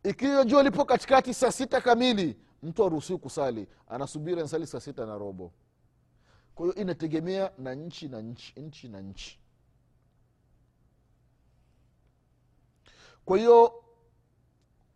Ikiwa 0.04 0.44
jua 0.46 0.64
lipo 0.64 0.86
katikati 0.86 1.34
saa 1.34 1.52
sita 1.52 1.82
kamili 1.82 2.38
mtu 2.64 2.86
aruhusiwi 2.86 3.20
kusali. 3.20 3.68
Anasubiri 3.88 4.42
ansali 4.42 4.68
saa 4.68 4.80
sita 4.80 5.06
na 5.06 5.18
robo. 5.18 5.52
Kwa 6.56 6.66
hiyo 6.66 6.76
inategemea 6.76 7.52
na 7.58 7.76
nchi 7.76 8.08
na 8.08 8.22
nchi 8.22 8.54
nchi 8.60 8.88
na 8.88 9.02
nchi. 9.02 9.40
Kwa 13.26 13.38
hiyo 13.38 13.84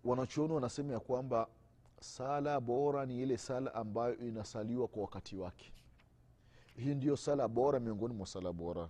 wanachuoni 0.03 0.53
wanasema 0.53 0.93
ya 0.93 1.00
kwamba 1.00 1.48
sala 2.01 2.59
bora 2.59 3.05
ni 3.05 3.21
ile 3.21 3.37
sala 3.37 3.75
ambayo 3.75 4.17
inasaliwa 4.17 4.87
kwa 4.87 5.01
wakati 5.01 5.35
wake. 5.35 5.73
Hii 6.75 6.95
ndiyo 6.95 7.17
sala 7.17 7.47
bora 7.47 7.79
miongoni 7.79 8.13
mwa 8.13 8.27
sala 8.27 8.53
bora. 8.53 8.89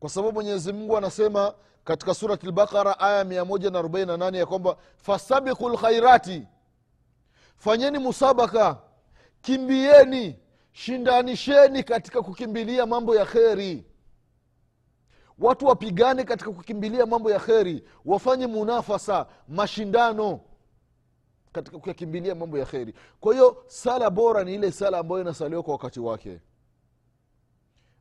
Kwa 0.00 0.10
sababu 0.10 0.32
mwenyezi 0.34 0.72
mungu 0.72 0.96
anasema 0.96 1.54
katika 1.84 2.14
surati 2.14 2.46
lbaqara 2.46 2.98
aya 3.00 3.24
148 3.24 4.36
ya 4.36 4.46
kwamba 4.46 4.76
fasabiku 4.96 5.68
lkhairati 5.68 6.46
fanyeni 7.56 7.98
musabaka 7.98 8.78
kimbieni 9.40 10.38
shindanisheni 10.72 11.82
katika 11.82 12.22
kukimbilia 12.22 12.86
mambo 12.86 13.16
ya 13.16 13.24
kheri. 13.26 13.86
Watu 15.38 15.66
wapigane 15.66 16.24
katika 16.24 16.50
kukimbilia 16.52 17.06
mambo 17.06 17.30
ya 17.30 17.38
kheri 17.40 17.84
wafanye 18.04 18.46
munafasa 18.46 19.26
mashindano 19.48 20.40
katika 21.52 21.78
kuyakimbilia 21.78 22.34
mambo 22.34 22.58
ya 22.58 22.66
kheri. 22.66 22.94
Kwa 23.20 23.32
hiyo 23.34 23.64
sala 23.66 24.10
bora 24.10 24.44
ni 24.44 24.54
ile 24.54 24.72
sala 24.72 24.98
ambayo 24.98 25.20
inasaliwa 25.20 25.62
kwa 25.62 25.72
wakati 25.72 26.00
wake. 26.00 26.40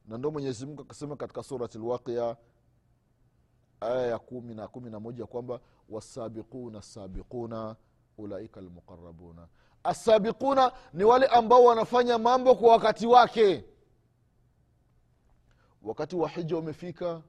Na 0.08 0.18
ndo 0.18 0.32
mwenyezimungu 0.32 0.82
akasema 0.82 1.15
katika 1.15 1.44
surati 1.44 1.77
lwaqia 1.77 2.38
aya 3.82 4.08
ya 4.08 4.20
kumi 4.20 4.56
na 4.56 4.68
kumi 4.68 4.89
na 4.89 5.00
moja 5.00 5.25
kwamba 5.25 5.60
wasabiquna 5.89 6.82
sabiquna 6.82 7.75
ulaika 8.18 8.62
lmuqarabuna 8.62 9.48
asabiquna 9.84 10.72
ni 10.94 11.03
wale 11.03 11.25
ambao 11.25 11.63
wanafanya 11.63 12.18
mambo 12.18 12.56
kwa 12.56 12.72
wakati 12.72 13.08
wake. 13.08 13.65
Wakati 15.82 16.15
wa 16.15 16.29
hija 16.29 16.58
umefika 16.58 17.22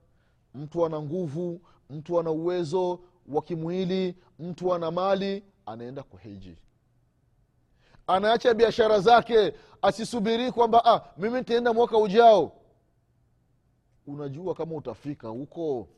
mtu 0.54 0.86
ana 0.86 1.02
nguvu 1.02 1.60
mtu 1.90 2.20
ana 2.20 2.30
uwezo 2.30 3.00
wa 3.28 3.42
kimwili 3.42 4.16
mtu 4.38 4.74
ana 4.74 4.90
mali 4.90 5.44
anaenda 5.72 6.02
kuhiji 6.02 6.56
anaacha 8.06 8.54
biashara 8.54 9.00
zake 9.00 9.54
asisubirii 9.82 10.50
kwamba 10.52 10.84
ah, 10.84 11.00
mimi 11.16 11.38
nitaenda 11.38 11.72
mwaka 11.72 11.98
ujao. 11.98 12.52
Unajua 14.06 14.54
kama 14.54 14.74
utafika 14.74 15.28
huko. 15.28 15.88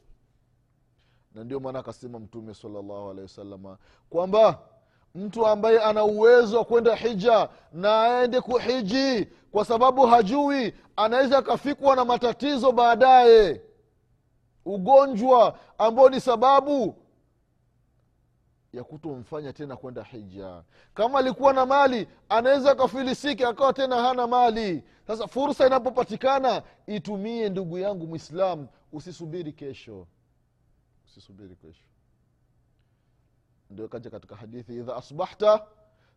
Na 1.35 1.45
ndio 1.45 1.61
maana 1.61 1.79
akasema 1.79 2.19
mtume 2.19 2.55
salllahu 2.55 3.11
alehi 3.11 3.23
wasalama 3.23 3.79
kwamba 4.11 4.59
mtu 5.14 5.47
ambaye 5.47 5.81
ana 5.81 6.05
uwezo 6.05 6.59
wa 6.59 6.64
kwenda 6.64 6.97
hija 6.97 7.49
na 7.73 8.02
aende 8.02 8.41
kuhiji 8.41 9.29
kwa 9.52 9.64
sababu 9.64 10.07
hajui 10.07 10.75
anaweza 10.97 11.38
akafikwa 11.38 11.97
na 11.97 12.05
matatizo 12.05 12.73
baadaye. 12.73 13.61
Ugonjwa 14.64 15.59
ambao 15.79 16.09
ni 16.09 16.20
sababu 16.20 17.02
ya 18.72 18.85
kutomfanya 18.85 19.52
tena 19.52 19.76
kwenda 19.76 20.02
hija. 20.02 20.62
Kama 20.94 21.18
alikuwa 21.18 21.52
na 21.52 21.66
mali 21.66 22.08
anaweza 22.28 22.70
akafilisiki 22.70 23.44
akawa 23.44 23.72
tena 23.72 23.96
hana 24.02 24.26
mali. 24.26 24.85
Sasa 25.06 25.26
fursa 25.26 25.66
inapopatikana 25.66 26.62
itumie 26.87 27.48
ndugu 27.48 27.78
yangu 27.78 28.06
mwislam 28.06 28.66
usisubiri 28.92 29.52
kesho. 29.52 30.06
Usisubiri 31.06 31.56
kesho. 31.56 31.85
Ndio 33.70 33.88
kaja 33.88 34.11
katika 34.11 34.37
hadithi 34.37 34.76
idha 34.76 34.96
asbahta 34.96 35.64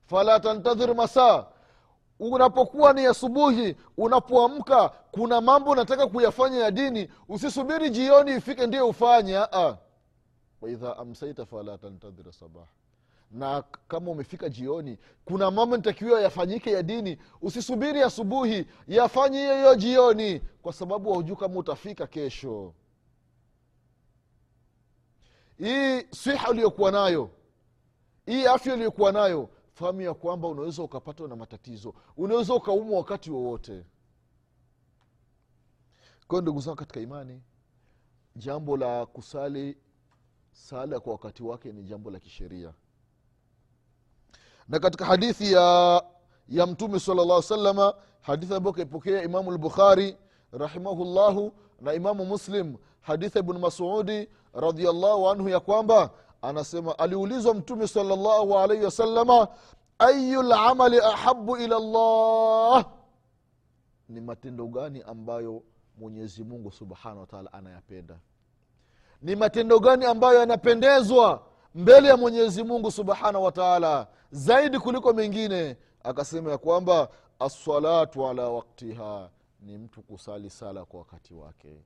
fala 0.06 0.40
tantadhir 0.40 0.96
masaa 0.96 1.46
unapokuwa 2.20 2.94
ni 2.94 3.06
asubuhi 3.06 3.76
unapoamka 3.98 4.90
kuna 4.90 5.42
mambo 5.42 5.72
unataka 5.72 6.08
kuyafanya 6.08 6.58
ya 6.60 6.72
dini 6.72 7.10
usisubiri 7.30 7.90
jioni 7.90 8.32
ifike 8.36 8.68
ndio 8.68 8.90
ufanye. 8.90 9.38
Aa 9.38 9.78
waidha 10.66 10.98
amsaita 10.98 11.46
fala 11.46 11.78
tantadhir 11.78 12.34
sabah 12.34 12.68
na 13.32 13.62
kama 13.62 14.12
umefika 14.12 14.50
jioni 14.50 14.98
kuna 15.26 15.52
mambo 15.52 15.78
nitakiwa 15.78 16.22
yafanyike 16.22 16.72
ya 16.72 16.84
dini 16.84 17.18
usisubiri 17.42 18.02
asubuhi 18.02 18.66
yafanye 18.88 19.38
hiyo 19.40 19.56
hiyo 19.56 19.76
jioni 19.76 20.40
kwa 20.62 20.74
sababu 20.74 21.14
haujuu 21.14 21.36
kama 21.36 21.56
utafika 21.60 22.08
kesho. 22.08 22.74
Hii 25.58 26.02
siha 26.02 26.50
uliyokuwa 26.50 26.92
nayo 26.92 27.30
hii 28.26 28.46
afya 28.46 28.74
uliyokuwa 28.74 29.12
nayo 29.12 29.50
fahamu 29.74 30.02
ya 30.02 30.14
kwamba 30.14 30.48
unaweza 30.48 30.84
ukapatwa 30.84 31.28
na 31.28 31.36
matatizo 31.36 31.94
unaweza 32.18 32.54
ukaumwa 32.54 32.98
wakati 32.98 33.32
wowote. 33.32 33.86
Kwayo 36.28 36.42
ndugu 36.42 36.60
zangu 36.60 36.76
katika 36.78 37.00
imani 37.00 37.42
jambo 38.36 38.78
la 38.78 39.06
kusali 39.06 39.78
sala 40.56 41.00
kwa 41.00 41.12
wakati 41.14 41.44
wake 41.44 41.72
ni 41.72 41.84
jambo 41.84 42.12
la 42.12 42.20
kisheria. 42.20 42.74
Na 44.68 44.80
katika 44.80 45.06
hadithi 45.06 45.52
ya 45.54 46.04
ya 46.48 46.66
mtume 46.68 47.00
sala 47.00 47.26
llah 47.26 47.42
salama 47.44 47.94
hadithi 48.22 48.54
ambayo 48.54 48.74
kaipokea 48.74 49.24
imamu 49.24 49.52
lbukhari 49.52 50.18
rahimahullahu 50.52 51.54
na 51.82 51.94
imamu 51.94 52.26
muslim 52.26 52.78
hadithi 53.02 53.40
ibnu 53.40 53.60
masudi 53.60 54.30
radiallahu 54.54 55.30
anhu 55.30 55.50
ya 55.50 55.60
kwamba 55.60 56.12
anasema 56.42 57.00
aliulizwa 57.00 57.54
mtume 57.54 57.88
salllahu 57.88 58.58
alaihi 58.60 58.84
wasalama 58.84 59.48
ayu 60.00 60.42
lamali 60.42 61.00
ahabu 61.00 61.58
ila 61.58 61.80
llah 61.80 62.86
ni 64.10 64.22
matendo 64.22 64.68
gani 64.68 65.02
ambayo 65.02 65.64
mwenyezi 65.98 66.44
mungu 66.44 66.72
subhanahu 66.72 67.20
wataala 67.20 67.54
anayapenda 67.54 68.20
ni 69.22 69.36
matendo 69.36 69.80
gani 69.80 70.06
ambayo 70.06 70.40
yanapendezwa 70.40 71.42
mbele 71.76 72.08
ya 72.08 72.18
mwenyezi 72.18 72.64
mungu 72.64 72.92
subhanahu 72.92 73.44
wataala 73.46 74.08
zaidi 74.32 74.80
kuliko 74.80 75.14
mengine 75.14 75.78
akasema 76.04 76.52
ya 76.52 76.58
kwamba 76.58 77.08
assalatu 77.40 78.28
ala 78.28 78.50
waktiha 78.50 79.30
ni 79.62 79.78
mtu 79.78 80.02
kusali 80.02 80.50
sala 80.50 80.86
kwa 80.86 81.00
wakati 81.00 81.34
wake. 81.34 81.82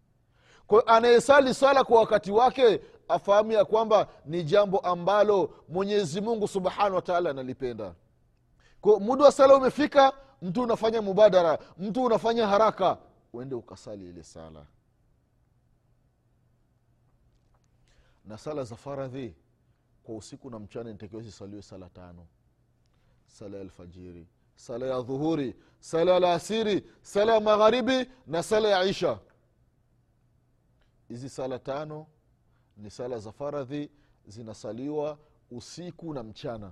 Kwa 0.68 0.88
anayesali 0.88 1.54
sala 1.54 1.84
kwa 1.84 2.00
wakati 2.00 2.32
wake 2.32 2.82
afahamu 3.08 3.52
ya 3.52 3.65
kwamba 3.65 4.08
ni 4.26 4.44
jambo 4.44 4.80
ambalo 4.80 5.50
mwenyezi 5.70 6.22
mungu 6.22 6.48
subhanahu 6.48 6.96
wataala 6.96 7.30
analipenda. 7.30 7.94
Kwa 8.82 9.00
muda 9.00 9.26
wa 9.26 9.32
sala 9.32 9.56
umefika 9.56 10.13
mtu 10.42 10.62
unafanya 10.63 11.02
mubadara 11.02 11.58
mtu 11.78 12.04
unafanya 12.04 12.48
haraka 12.48 12.98
uende 13.34 13.56
ukasali 13.56 14.10
ile 14.10 14.24
sala 14.24 14.65
na 18.30 18.38
sala 18.38 18.63
za 18.63 18.76
faradhi 18.76 19.36
kwa 20.04 20.15
usiku 20.15 20.50
na 20.50 20.60
mchana 20.60 20.92
nitakiwa 20.92 21.22
zisaliwe 21.22 21.62
sala 21.62 21.89
tano. 21.89 22.28
Sala 23.28 23.58
ya 23.58 23.62
alfajiri 23.63 24.28
sala 24.56 24.86
ya 24.86 25.02
dhuhuri 25.02 25.56
sala 25.80 26.12
ya 26.12 26.20
lasiri 26.20 26.89
sala 27.02 27.34
ya 27.34 27.39
magharibi 27.39 28.10
na 28.28 28.44
sala 28.44 28.70
ya 28.70 28.84
isha. 28.84 29.20
Hizi 31.08 31.30
sala 31.30 31.60
tano 31.60 32.08
ni 32.78 32.89
sala 32.89 33.20
za 33.20 33.32
faradhi 33.32 33.92
zinasaliwa 34.28 35.18
usiku 35.52 36.13
na 36.13 36.24
mchana. 36.24 36.72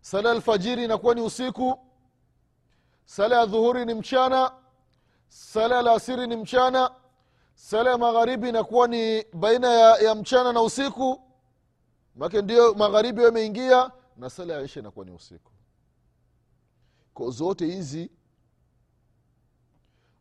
Sala 0.00 0.28
ya 0.28 0.34
alfajiri 0.34 0.84
inakuwa 0.84 1.14
ni 1.14 1.20
usiku 1.20 1.78
sala 3.04 3.38
ya 3.40 3.46
dhuhuri 3.46 3.84
ni 3.84 3.94
mchana 3.94 4.52
sala 5.28 5.76
ya 5.76 5.82
lasiri 5.82 6.26
ni 6.26 6.36
mchana 6.36 6.90
sala 7.60 7.90
ya 7.90 7.98
magharibi 7.98 8.48
inakuwa 8.48 8.88
ni 8.88 9.24
baina 9.32 9.68
ya, 9.72 9.96
ya 9.96 10.14
mchana 10.14 10.52
na 10.52 10.62
usiku. 10.62 11.20
Make 12.16 12.42
ndio 12.42 12.74
magharibi 12.74 13.24
wameingia 13.24 13.90
na 14.16 14.30
sala 14.30 14.54
ya 14.54 14.60
isha 14.62 14.80
inakuwa 14.80 15.04
ni 15.04 15.10
usiku. 15.12 15.52
Ko 17.14 17.30
zote 17.30 17.66
hizi 17.66 18.10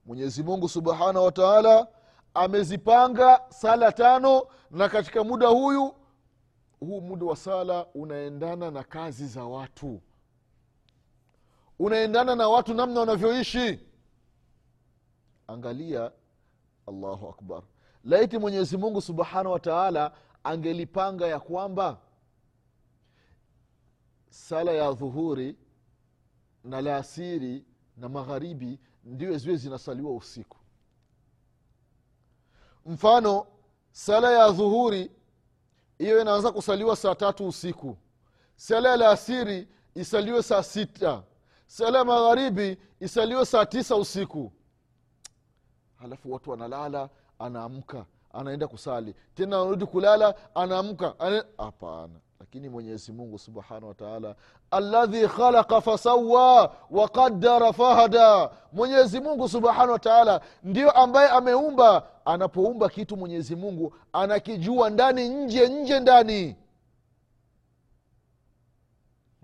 mwenyezi 0.06 0.44
mungu 0.44 0.70
subhanahu 0.70 1.26
wa 1.26 1.32
taala 1.32 1.88
amezipanga 2.34 3.42
sala 3.50 3.92
tano 3.92 4.48
na 4.72 4.90
katika 4.90 5.24
muda 5.24 5.48
huyu 5.48 5.96
huu 6.80 7.02
muda 7.02 7.26
wa 7.26 7.36
sala 7.36 7.86
unaendana 7.94 8.72
na 8.72 8.84
kazi 8.84 9.28
za 9.28 9.44
watu. 9.44 10.02
Unaendana 11.80 12.36
na 12.36 12.50
watu 12.50 12.74
namna 12.74 13.00
wanavyoishi. 13.00 13.80
Angalia 15.48 16.12
allahu 16.90 17.28
akbar. 17.30 17.64
Laiti 18.04 18.38
mwenyezi 18.38 18.78
mungu 18.78 19.02
subhanahu 19.02 19.52
wa 19.52 19.60
taala 19.60 20.12
angelipanga 20.44 21.28
ya 21.28 21.40
kwamba 21.40 21.98
sala 24.30 24.72
ya 24.72 24.92
dhuhuri 24.92 25.56
na 26.64 26.82
laasiri 26.82 27.66
na 27.98 28.10
magharibi 28.10 28.80
ndiwe 29.04 29.38
ziwe 29.38 29.56
zinasaliwa 29.56 30.16
usiku. 30.16 30.58
Mfano 32.86 33.48
sala 33.92 34.32
ya 34.32 34.52
dhuhuri 34.52 35.12
hiyo 35.98 36.22
inaanza 36.22 36.52
kusaliwa 36.52 36.96
saa 36.96 37.16
tatu 37.16 37.48
usiku. 37.48 37.98
Sala 38.56 38.90
ya 38.90 38.98
laasiri 38.98 39.68
isaliwe 39.96 40.44
saa 40.44 40.64
sita. 40.64 41.24
Sala 41.68 41.98
ya 41.98 42.06
magharibi 42.06 42.78
isaliwe 43.00 43.46
saa 43.46 43.66
tisa 43.66 43.96
usiku 43.96 44.52
halafu 46.02 46.32
watu 46.34 46.52
wanalala 46.52 47.10
anaamka 47.40 48.06
anaenda 48.34 48.68
kusali. 48.68 49.16
Tena 49.36 49.56
anarudi 49.56 49.86
kulala 49.86 50.36
anaamka. 50.56 51.14
Ana- 51.20 51.44
hapana. 51.58 52.14
Lakini 52.40 52.70
mwenyezi 52.70 53.12
mungu 53.12 53.40
subhanahu 53.40 53.88
wataala 53.88 54.36
aladhi 54.72 55.28
khalaqa 55.28 55.82
fasawa 55.82 56.72
waqadara 56.92 57.74
fahada. 57.74 58.50
Mwenyezi 58.74 59.20
mungu 59.20 59.50
subhanahu 59.50 59.92
wataala 59.92 60.42
ndio 60.64 60.92
ambaye 60.92 61.30
ameumba. 61.30 62.04
Anapoumba 62.26 62.90
kitu 62.90 63.18
mwenyezi 63.18 63.56
mungu 63.56 63.94
anakijua 64.14 64.90
ndani 64.90 65.30
nje 65.30 65.68
nje 65.68 66.00
ndani 66.00 66.56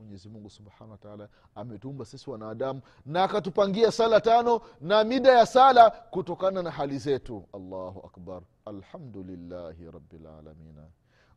mwenyezi 0.06 0.30
mungu 0.30 0.52
wataala 0.92 1.30
ametuumba 1.56 2.06
sisi 2.06 2.30
wanadamu 2.30 2.82
na 3.06 3.24
akatupangia 3.24 3.92
sala 3.92 4.22
tano 4.22 4.62
na 4.82 5.04
mida 5.04 5.32
ya 5.32 5.46
sala 5.46 5.90
kutokana 5.90 6.64
na 6.64 6.72
hali 6.72 6.98
zetu. 6.98 7.46
Allahu 7.54 8.00
akbar. 8.00 8.42
Alhamdulillahi 8.66 9.92
rabilalamina 9.92 10.88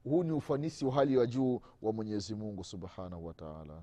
huu 0.05 0.23
ni 0.25 0.33
ufanisi 0.33 0.85
wa 0.85 0.93
hali 0.93 1.19
ya 1.19 1.27
juu 1.27 1.61
wa 1.83 1.93
mwenyezi 1.93 2.35
mungu 2.35 2.65
subhanahu 2.65 3.27
wataala 3.27 3.83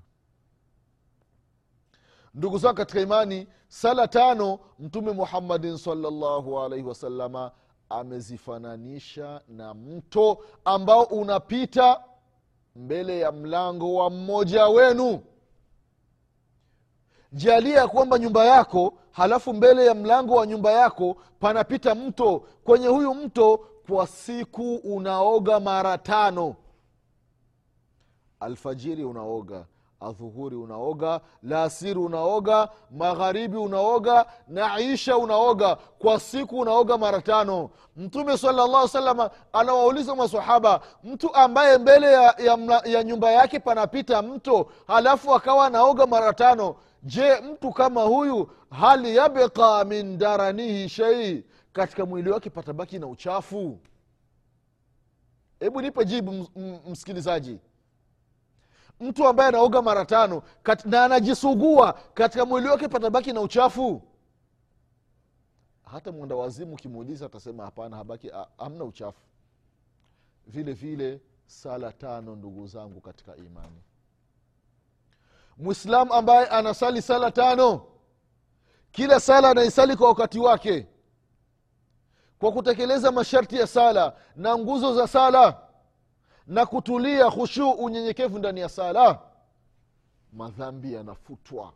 ndugu 2.34 2.58
zangu 2.58 2.74
katika 2.76 3.00
imani 3.00 3.48
sala 3.68 4.08
tano 4.08 4.58
mtume 4.78 5.12
muhammadin 5.12 5.76
salllahu 5.76 6.60
alaihi 6.60 6.84
wasalama 6.88 7.52
amezifananisha 7.88 9.40
na 9.48 9.74
mto 9.74 10.38
ambao 10.64 11.02
unapita 11.02 12.04
mbele 12.76 13.18
ya 13.18 13.32
mlango 13.32 13.94
wa 13.94 14.10
mmoja 14.10 14.66
wenu. 14.66 15.20
Jalia 17.32 17.76
ya 17.78 17.88
kwamba 17.88 18.18
nyumba 18.18 18.44
yako 18.44 18.94
halafu 19.10 19.54
mbele 19.54 19.86
ya 19.86 19.94
mlango 19.94 20.34
wa 20.34 20.46
nyumba 20.46 20.72
yako 20.72 21.16
panapita 21.40 21.94
mto. 21.94 22.38
Kwenye 22.64 22.86
huyu 22.86 23.14
mto 23.14 23.56
kwa 23.88 24.06
siku 24.06 24.74
unaoga 24.74 25.60
mara 25.60 25.98
tano. 25.98 26.56
Alfajiri 28.40 29.04
unaoga 29.04 29.66
adhuhuri 30.00 30.56
unaoga 30.56 31.20
laasiri 31.42 31.98
unaoga 32.00 32.68
magharibi 32.90 33.56
unaoga 33.56 34.26
na 34.48 34.80
isha 34.80 35.16
unaoga 35.16 35.76
kwa 35.76 36.20
siku 36.20 36.58
unaoga 36.58 36.98
mara 36.98 37.20
tano. 37.20 37.70
Mtume 37.96 38.38
salllah 38.38 38.88
salama 38.88 39.30
anawauliza 39.52 40.14
masahaba 40.14 40.80
mtu 41.04 41.34
ambaye 41.34 41.78
mbele 41.78 42.12
ya, 42.12 42.22
ya, 42.38 42.82
ya 42.84 43.04
nyumba 43.04 43.30
yake 43.30 43.58
panapita 43.60 44.22
mto 44.22 44.70
halafu 44.86 45.34
akawa 45.34 45.66
anaoga 45.66 46.06
mara 46.06 46.32
tano 46.32 46.76
je 47.02 47.40
mtu 47.40 47.70
kama 47.72 48.02
huyu 48.02 48.50
hal 48.70 49.04
yabqa 49.06 49.84
min 49.84 50.18
daranihi 50.18 50.88
shei 50.88 51.44
katika 51.72 52.06
mwili 52.06 52.30
wake 52.30 52.50
patabaki 52.50 52.98
na 52.98 53.06
uchafu. 53.06 53.78
Hebu 55.60 55.80
nipe 55.82 56.04
jibu 56.04 56.46
msikilizaji 56.90 57.58
mtu 59.00 59.28
ambaye 59.28 59.48
anaoga 59.48 59.82
mara 59.82 60.04
tano 60.04 60.42
kat, 60.62 60.84
na 60.84 61.04
anajisugua 61.04 61.92
katika 62.14 62.44
mwili 62.46 62.68
wake 62.68 62.88
patabaki 62.88 63.32
na 63.32 63.40
uchafu. 63.40 64.02
Hata 65.84 66.12
mwenda 66.12 66.36
wazimu 66.36 66.72
ukimuuliza 66.74 67.26
atasema 67.26 67.64
hapana 67.64 67.96
habaki 67.96 68.30
hamna 68.58 68.84
uchafu. 68.84 69.20
Vile 70.46 70.72
vile 70.72 71.20
sala 71.46 71.92
tano 71.92 72.36
ndugu 72.36 72.66
zangu 72.66 73.00
katika 73.00 73.36
imani. 73.36 73.82
Mwislamu 75.58 76.12
ambaye 76.12 76.46
anasali 76.46 77.02
sala 77.02 77.30
tano 77.30 77.86
kila 78.92 79.20
sala 79.20 79.50
anaisali 79.50 79.96
kwa 79.96 80.08
wakati 80.08 80.38
wake 80.38 80.86
kwa 82.38 82.52
kutekeleza 82.52 83.12
masharti 83.12 83.56
ya 83.56 83.66
sala 83.66 84.16
na 84.36 84.58
nguzo 84.58 84.94
za 84.94 85.08
sala 85.08 85.65
na 86.46 86.66
kutulia 86.66 87.30
khushuu 87.30 87.70
unyenyekevu 87.70 88.38
ndani 88.38 88.60
ya 88.60 88.68
sala 88.68 89.22
madhambi 90.32 90.92
yanafutwa. 90.92 91.72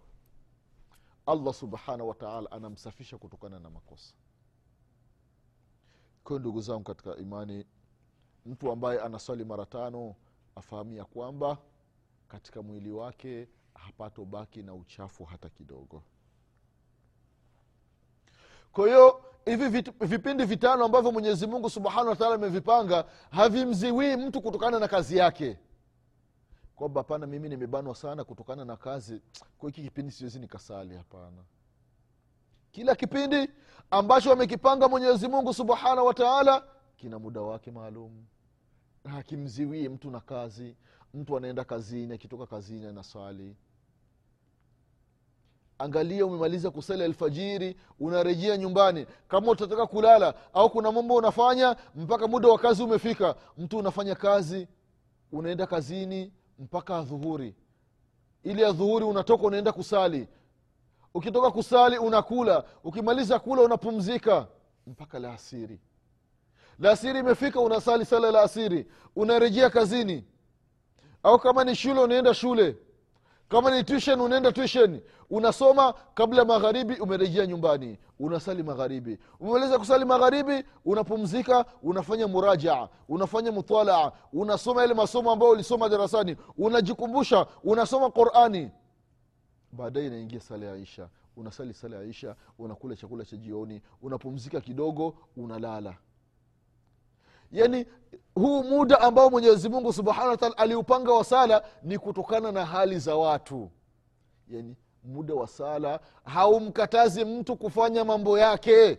Allah 1.27 1.55
subhanahu 1.55 2.09
wataala 2.09 2.51
anamsafisha 2.53 3.19
kutokana 3.19 3.59
na 3.61 3.71
makosa. 3.71 4.15
Kwayo 6.25 6.39
ndugu 6.41 6.61
zangu 6.61 6.85
katika 6.85 7.17
imani 7.17 7.67
mtu 8.47 8.73
ambaye 8.73 9.01
anaswali 9.01 9.45
mara 9.45 9.67
tano 9.67 10.15
afahamu 10.57 10.95
ya 10.95 11.05
kwamba 11.05 11.59
katika 12.29 12.63
mwili 12.63 12.91
wake 12.93 13.49
hapatobaki 13.75 14.63
na 14.63 14.75
uchafu 14.75 15.25
hata 15.25 15.49
kidogo. 15.49 16.03
Kwa 18.73 18.87
hiyo 18.87 19.25
hivi 19.45 19.83
vipindi 20.01 20.45
vitano 20.45 20.85
ambavyo 20.85 21.13
mwenyezi 21.13 21.47
mungu 21.47 21.71
subhanahu 21.71 22.09
wataala 22.09 22.35
amevipanga 22.35 23.05
havimziwii 23.31 24.17
mtu 24.17 24.43
kutokana 24.43 24.79
na 24.79 24.89
kazi 24.89 25.17
yake. 25.17 25.59
Kwamba 26.77 27.01
hapana 27.01 27.27
mimi 27.27 27.49
nimebanwa 27.49 27.95
sana 27.95 28.25
kutokana 28.25 28.65
na 28.65 28.77
kazi. 28.77 29.23
Kwa 29.59 29.69
hiki 29.69 29.83
kipindi 29.83 30.13
siwezi 30.13 30.39
nikasali 30.39 30.97
hapana. 30.97 31.45
Kila 32.73 32.95
kipindi 32.95 33.49
ambacho 33.91 34.33
amekipanga 34.33 34.89
mwenyezi 34.89 35.29
mungu 35.29 35.55
subhanahu 35.55 36.07
wataala 36.07 36.65
kina 36.97 37.19
muda 37.19 37.41
wake 37.41 37.71
maalum. 37.71 38.25
Hakimziwii 39.05 39.89
mtu 39.89 40.11
na 40.11 40.21
kazi. 40.21 40.77
Mtu 41.15 41.37
anaenda 41.37 41.65
kazini 41.65 42.15
akitoka 42.15 42.47
kazini 42.47 42.87
anaswali 42.87 43.57
angalia 45.81 46.27
umemaliza 46.27 46.71
kusali 46.71 47.03
alfajiri 47.05 47.77
unarejea 48.01 48.57
nyumbani. 48.57 49.07
Kama 49.29 49.51
utataka 49.53 49.87
kulala 49.87 50.35
au 50.53 50.71
kuna 50.71 50.93
mambo 50.93 51.15
unafanya 51.15 51.77
mpaka 51.95 52.29
muda 52.29 52.49
wa 52.49 52.59
kazi 52.59 52.83
umefika 52.83 53.35
mtu 53.59 53.79
unafanya 53.79 54.15
kazi 54.15 54.69
unaenda 55.33 55.67
kazini 55.67 56.33
mpaka 56.59 56.97
adhuhuri. 56.99 57.55
Ili 58.43 58.65
adhuhuri 58.65 59.05
unatoka 59.05 59.45
unaenda 59.45 59.73
kusali. 59.73 60.29
Ukitoka 61.15 61.51
kusali 61.51 61.99
unakula. 61.99 62.65
Ukimaliza 62.85 63.39
kula 63.39 63.63
unapumzika 63.63 64.47
mpaka 64.87 65.19
laasiri 65.19 65.81
laasiri 66.79 67.19
imefika 67.19 67.61
unasali 67.61 68.05
sala 68.05 68.31
la 68.31 68.43
asiri. 68.43 68.87
Unarejea 69.17 69.71
kazini. 69.71 70.25
Au 71.23 71.39
kama 71.39 71.65
ni 71.65 71.75
shule 71.77 72.01
unaenda 72.01 72.35
shule 72.35 72.77
kama 73.51 73.71
ni 73.77 73.85
tuition 73.85 74.21
unaenda 74.21 74.53
tuition. 74.53 75.01
Unasoma 75.31 75.95
kabla 76.15 76.45
magharibi 76.45 76.95
umerejea 76.95 77.47
nyumbani. 77.47 77.99
Unasali 78.19 78.63
magharibi. 78.63 79.19
Umemaliza 79.41 79.79
kusali 79.79 80.05
magharibi 80.05 80.65
unapumzika 80.85 81.65
unafanya 81.83 82.29
murajaa 82.29 82.89
unafanya 83.09 83.53
mutalaa 83.53 84.13
unasoma 84.33 84.81
yale 84.81 84.95
masomo 84.95 85.31
ambayo 85.31 85.53
ulisoma 85.53 85.89
darasani. 85.89 86.37
Unajikumbusha 86.59 87.47
unasoma 87.65 88.11
qurani. 88.11 88.71
Baadaye 89.73 90.07
inaingia 90.07 90.41
sala 90.41 90.67
ya 90.67 90.77
isha. 90.77 91.09
Unasali 91.37 91.75
sala 91.75 91.97
ya 91.97 92.03
isha 92.03 92.37
unakula 92.59 92.97
chakula 92.97 93.25
cha 93.25 93.37
jioni 93.37 93.83
unapumzika 94.03 94.61
kidogo 94.61 95.15
unalala 95.37 95.95
yani 97.53 97.87
huu 98.35 98.63
muda 98.65 99.01
ambao 99.01 99.31
mwenyezi 99.31 99.69
mungu 99.69 99.93
subhanahu 99.93 100.29
wataala 100.31 100.59
aliupanga 100.59 101.13
wa 101.13 101.25
sala 101.25 101.65
ni 101.83 101.99
kutokana 101.99 102.53
na 102.53 102.67
hali 102.67 102.99
za 102.99 103.17
watu. 103.17 103.71
Yani 104.49 104.77
muda 105.05 105.35
wa 105.35 105.47
sala 105.49 106.01
haumkatazi 106.25 107.25
mtu 107.25 107.57
kufanya 107.57 108.05
mambo 108.05 108.39
yake. 108.39 108.99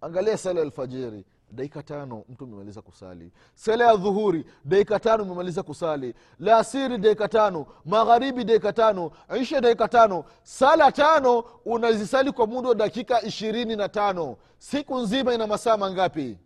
Angalia 0.00 0.38
sala 0.38 0.60
alfajiri 0.62 1.24
dakika 1.50 1.82
tano 1.82 2.24
mtu 2.28 2.44
umemaliza 2.44 2.82
kusali. 2.82 3.32
Sala 3.54 3.84
ya 3.86 3.96
dhuhuri 3.96 4.44
dakika 4.64 5.00
tano 5.00 5.22
umemaliza 5.22 5.62
kusali. 5.62 6.14
Laasiri 6.38 6.98
dakika 6.98 7.28
tano. 7.28 7.66
Magharibi 7.84 8.44
dakika 8.44 8.72
tano. 8.72 9.10
Isha 9.40 9.60
dakika 9.60 9.88
tano. 9.88 10.24
Sala 10.42 10.92
tano 10.92 11.38
unazisali 11.64 12.32
kwa 12.32 12.46
muda 12.46 12.68
wa 12.68 12.74
dakika 12.74 13.22
ishirini 13.22 13.76
na 13.76 13.88
tano. 13.88 14.36
Siku 14.58 14.98
nzima 14.98 15.34
ina 15.34 15.46
masaa 15.46 15.76
mangapi? 15.76 16.38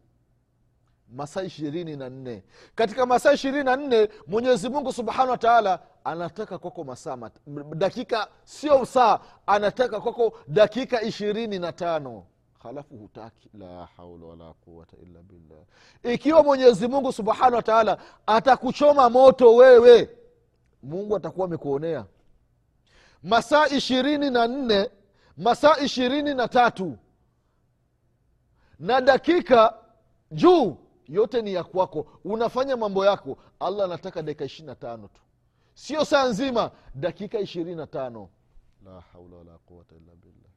Masaa 1.08 1.42
ishirini 1.42 1.96
na 1.96 2.10
nne. 2.10 2.42
Katika 2.74 3.06
masaa 3.06 3.32
ishirini 3.32 3.64
na 3.64 3.76
nne 3.76 4.08
mwenyezi 4.26 4.68
mungu 4.68 4.92
subhanahu 4.92 5.30
wa 5.30 5.80
anataka 6.04 6.58
kwako 6.58 6.84
masaa 6.84 7.30
dakika 7.74 8.28
sio 8.44 8.84
saa 8.84 9.18
anataka 9.46 10.00
kwako 10.00 10.38
dakika 10.48 11.02
ishirini 11.02 11.58
na 11.58 11.72
tano 11.72 12.24
halafu 12.62 12.96
hutaki. 12.96 13.48
La 13.58 13.86
haula 13.96 14.26
wala 14.26 14.52
quwata 14.52 14.96
illa 14.96 15.22
billah. 15.22 15.64
Ikiwa 16.02 16.42
mwenyezi 16.42 16.88
mungu 16.88 17.12
subhanahu 17.12 17.54
wa 17.54 17.62
taala 17.62 17.98
atakuchoma 18.26 19.10
moto 19.10 19.54
wewe 19.54 20.10
mungu 20.82 21.16
atakuwa 21.16 21.46
amekuonea. 21.46 22.04
Masaa 23.22 23.66
ishirini 23.66 24.30
na 24.30 24.46
nne 24.46 24.90
masaa 25.36 25.76
ishirini 25.76 26.34
na 26.34 26.48
tatu 26.48 26.98
na 28.78 29.00
dakika 29.00 29.74
juu 30.30 30.76
yote 31.08 31.42
ni 31.42 31.54
ya 31.54 31.64
kwako. 31.64 32.06
Unafanya 32.24 32.76
mambo 32.76 33.06
yako. 33.06 33.38
Allah 33.60 33.84
anataka 33.84 34.22
dakika 34.22 34.44
ishiri 34.44 34.66
na 34.66 34.74
tano 34.74 35.08
tu. 35.08 35.20
Sio 35.74 36.04
saa 36.04 36.28
nzima 36.28 36.70
dakika 36.94 37.38
ishirini 37.40 37.74
na 37.76 37.86
tano. 37.86 38.28
La 38.84 39.00
haula 39.00 39.36
wala 39.36 39.58
quwata 39.58 39.94
illa 39.94 40.14
billah 40.14 40.51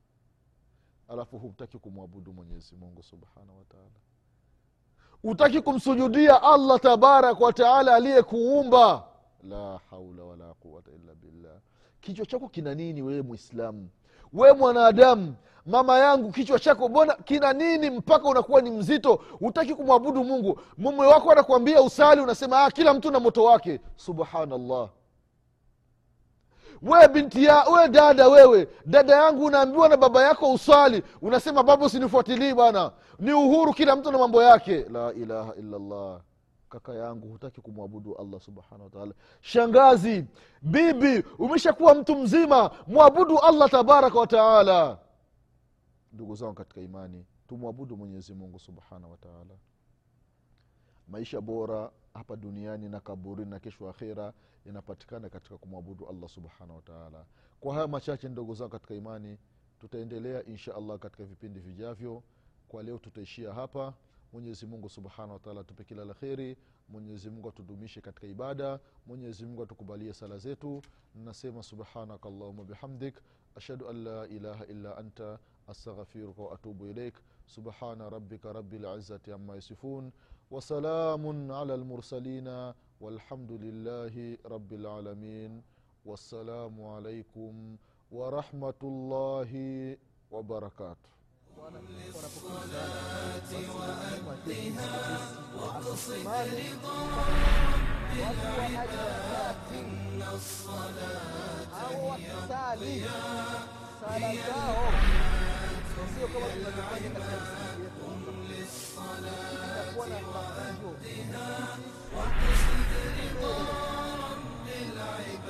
alafu 1.09 1.37
humtaki 1.37 1.77
kumwabudu 1.77 2.33
mwenyezi 2.33 2.75
mungu 2.75 3.03
subhanahu 3.03 3.57
wataala 3.59 3.89
utaki 5.23 5.61
kumsujudia 5.61 6.43
allah 6.43 6.79
tabaraka 6.79 7.45
wataala 7.45 7.95
aliyekuumba. 7.95 9.03
La 9.43 9.79
haula 9.89 10.23
wala 10.23 10.53
quwata 10.53 10.91
illa 10.91 11.15
billah. 11.15 11.57
Kichwa 12.01 12.25
chako 12.25 12.49
kina 12.49 12.75
nini 12.75 13.01
wewe 13.01 13.21
mwislamu 13.21 13.89
we 14.33 14.53
mwanadamu 14.53 15.35
mama 15.65 15.99
yangu 15.99 16.31
kichwa 16.31 16.59
chako 16.59 16.89
mbona 16.89 17.13
kina 17.13 17.53
nini 17.53 17.89
mpaka 17.89 18.29
unakuwa 18.29 18.61
ni 18.61 18.71
mzito? 18.71 19.15
Hutaki 19.15 19.75
kumwabudu 19.75 20.23
mungu. 20.23 20.59
Mume 20.77 21.05
wako 21.05 21.31
anakuambia 21.31 21.81
usali 21.81 22.21
unasema 22.21 22.63
ah, 22.63 22.71
kila 22.71 22.93
mtu 22.93 23.11
na 23.11 23.19
moto 23.19 23.43
wake. 23.43 23.79
Subhanallah 23.95 24.89
we 26.81 27.07
binti 27.07 27.43
ya 27.43 27.63
we 27.63 27.87
dada 27.89 28.27
wewe. 28.27 28.67
Dada 28.85 29.15
yangu 29.15 29.45
unaambiwa 29.45 29.89
na 29.89 29.97
baba 29.97 30.23
yako 30.23 30.53
uswali. 30.53 31.03
Unasema 31.21 31.63
baba 31.63 31.85
usinifuatilii 31.85 32.53
bwana. 32.53 32.91
Ni 33.19 33.33
uhuru 33.33 33.73
kila 33.73 33.95
mtu 33.95 34.11
na 34.11 34.17
mambo 34.17 34.43
yake. 34.43 34.83
La 34.89 35.13
ilaha 35.13 35.55
illallah. 35.55 36.21
Kaka 36.69 36.93
yangu 36.93 37.27
hutaki 37.27 37.61
kumwabudu 37.61 38.15
allah 38.15 38.39
subhanahu 38.41 38.83
wataala 38.83 39.13
shangazi 39.41 40.25
bibi 40.61 41.23
umeshakuwa 41.39 41.95
mtu 41.95 42.15
mzima. 42.15 42.71
Mwabudu 42.87 43.39
allah 43.39 43.69
tabaraka 43.69 44.19
wataala 44.19 44.97
ndugu 46.13 46.35
zangu 46.35 46.53
katika 46.53 46.81
imani 46.81 47.25
tumwabudu 47.47 47.97
mwenyezi 47.97 48.33
mungu 48.33 48.59
subhanahu 48.59 49.11
wataala 49.11 49.55
maisha 51.07 51.41
bora 51.41 51.89
hapa 52.15 52.35
duniani 52.35 52.89
na 52.89 52.99
kaburini 52.99 53.49
na 53.51 53.59
kesho 53.59 53.89
akhira 53.89 54.33
inapatikana 54.65 55.29
katika 55.29 55.57
kumwabudu 55.57 56.07
allah 56.09 56.29
subhanahu 56.29 56.75
wataala 56.75 57.25
kwa 57.59 57.73
haya 57.73 57.87
machache 57.87 58.29
ndogo 58.29 58.53
zangu 58.53 58.71
katika 58.71 58.93
imani 58.95 59.37
tutaendelea 59.79 60.43
insha 60.45 60.75
allah 60.75 60.99
katika 60.99 61.23
vipindi 61.23 61.59
vijavyo. 61.59 62.23
Kwa 62.67 62.83
leo 62.83 62.97
tutaishia 62.97 63.53
hapa. 63.53 63.93
Mwenyezi 64.33 64.65
mungu 64.65 64.89
subhanahu 64.89 65.33
wataala 65.33 65.61
atupe 65.61 65.83
kila 65.83 66.05
la 66.05 66.13
kheri. 66.13 66.57
Mwenyezi 66.89 67.29
mungu 67.29 67.49
atudumishe 67.49 68.01
katika 68.01 68.27
ibada. 68.27 68.79
Mwenyezi 69.07 69.45
mungu 69.45 69.63
atukubalie 69.63 70.13
sala 70.13 70.37
zetu. 70.37 70.81
Nasema 71.15 71.63
subhanaka 71.63 72.29
allahuma 72.29 72.63
bihamdik. 72.63 73.15
Ashhadu 73.55 73.89
an 73.89 74.03
la 74.03 74.27
ilaha 74.27 74.65
illa 74.65 74.97
anta. 74.97 75.39
Astaghfiruka 75.67 76.41
waatubu 76.41 76.87
ilaik 76.87 77.15
subhana 77.45 78.09
rabika 78.09 78.53
rabi 78.53 78.79
lizati 78.79 79.31
amma 79.31 79.55
yasifun 79.55 80.11
وسلام 80.51 81.51
على 81.51 81.73
المرسلين 81.75 82.73
والحمد 83.01 83.51
لله 83.51 84.37
رب 84.45 84.73
العالمين. 84.73 85.61
والسلام 86.05 86.85
عليكم 86.85 87.75
ورحمة 88.11 88.81
الله 88.83 89.51
وبركاته. 90.31 91.09
للصلاة 91.97 93.51
وأدها 94.27 94.93
واقصد 95.57 96.27
رضا 96.27 96.97
رب 98.21 98.43
العباد 98.69 99.57
إن 99.73 100.21
الصلاة 100.33 101.73
هي 102.15 102.29
الضياء 102.33 103.65
هي 104.05 104.29
الحياة 104.29 104.77
هم 108.05 108.23
للصلاة 108.49 109.64
ولا 109.97 110.19
مهجور 110.21 110.95
واقصد 112.15 112.91
رضا 113.17 113.57
رب 114.23 114.67
العباد 114.67 115.44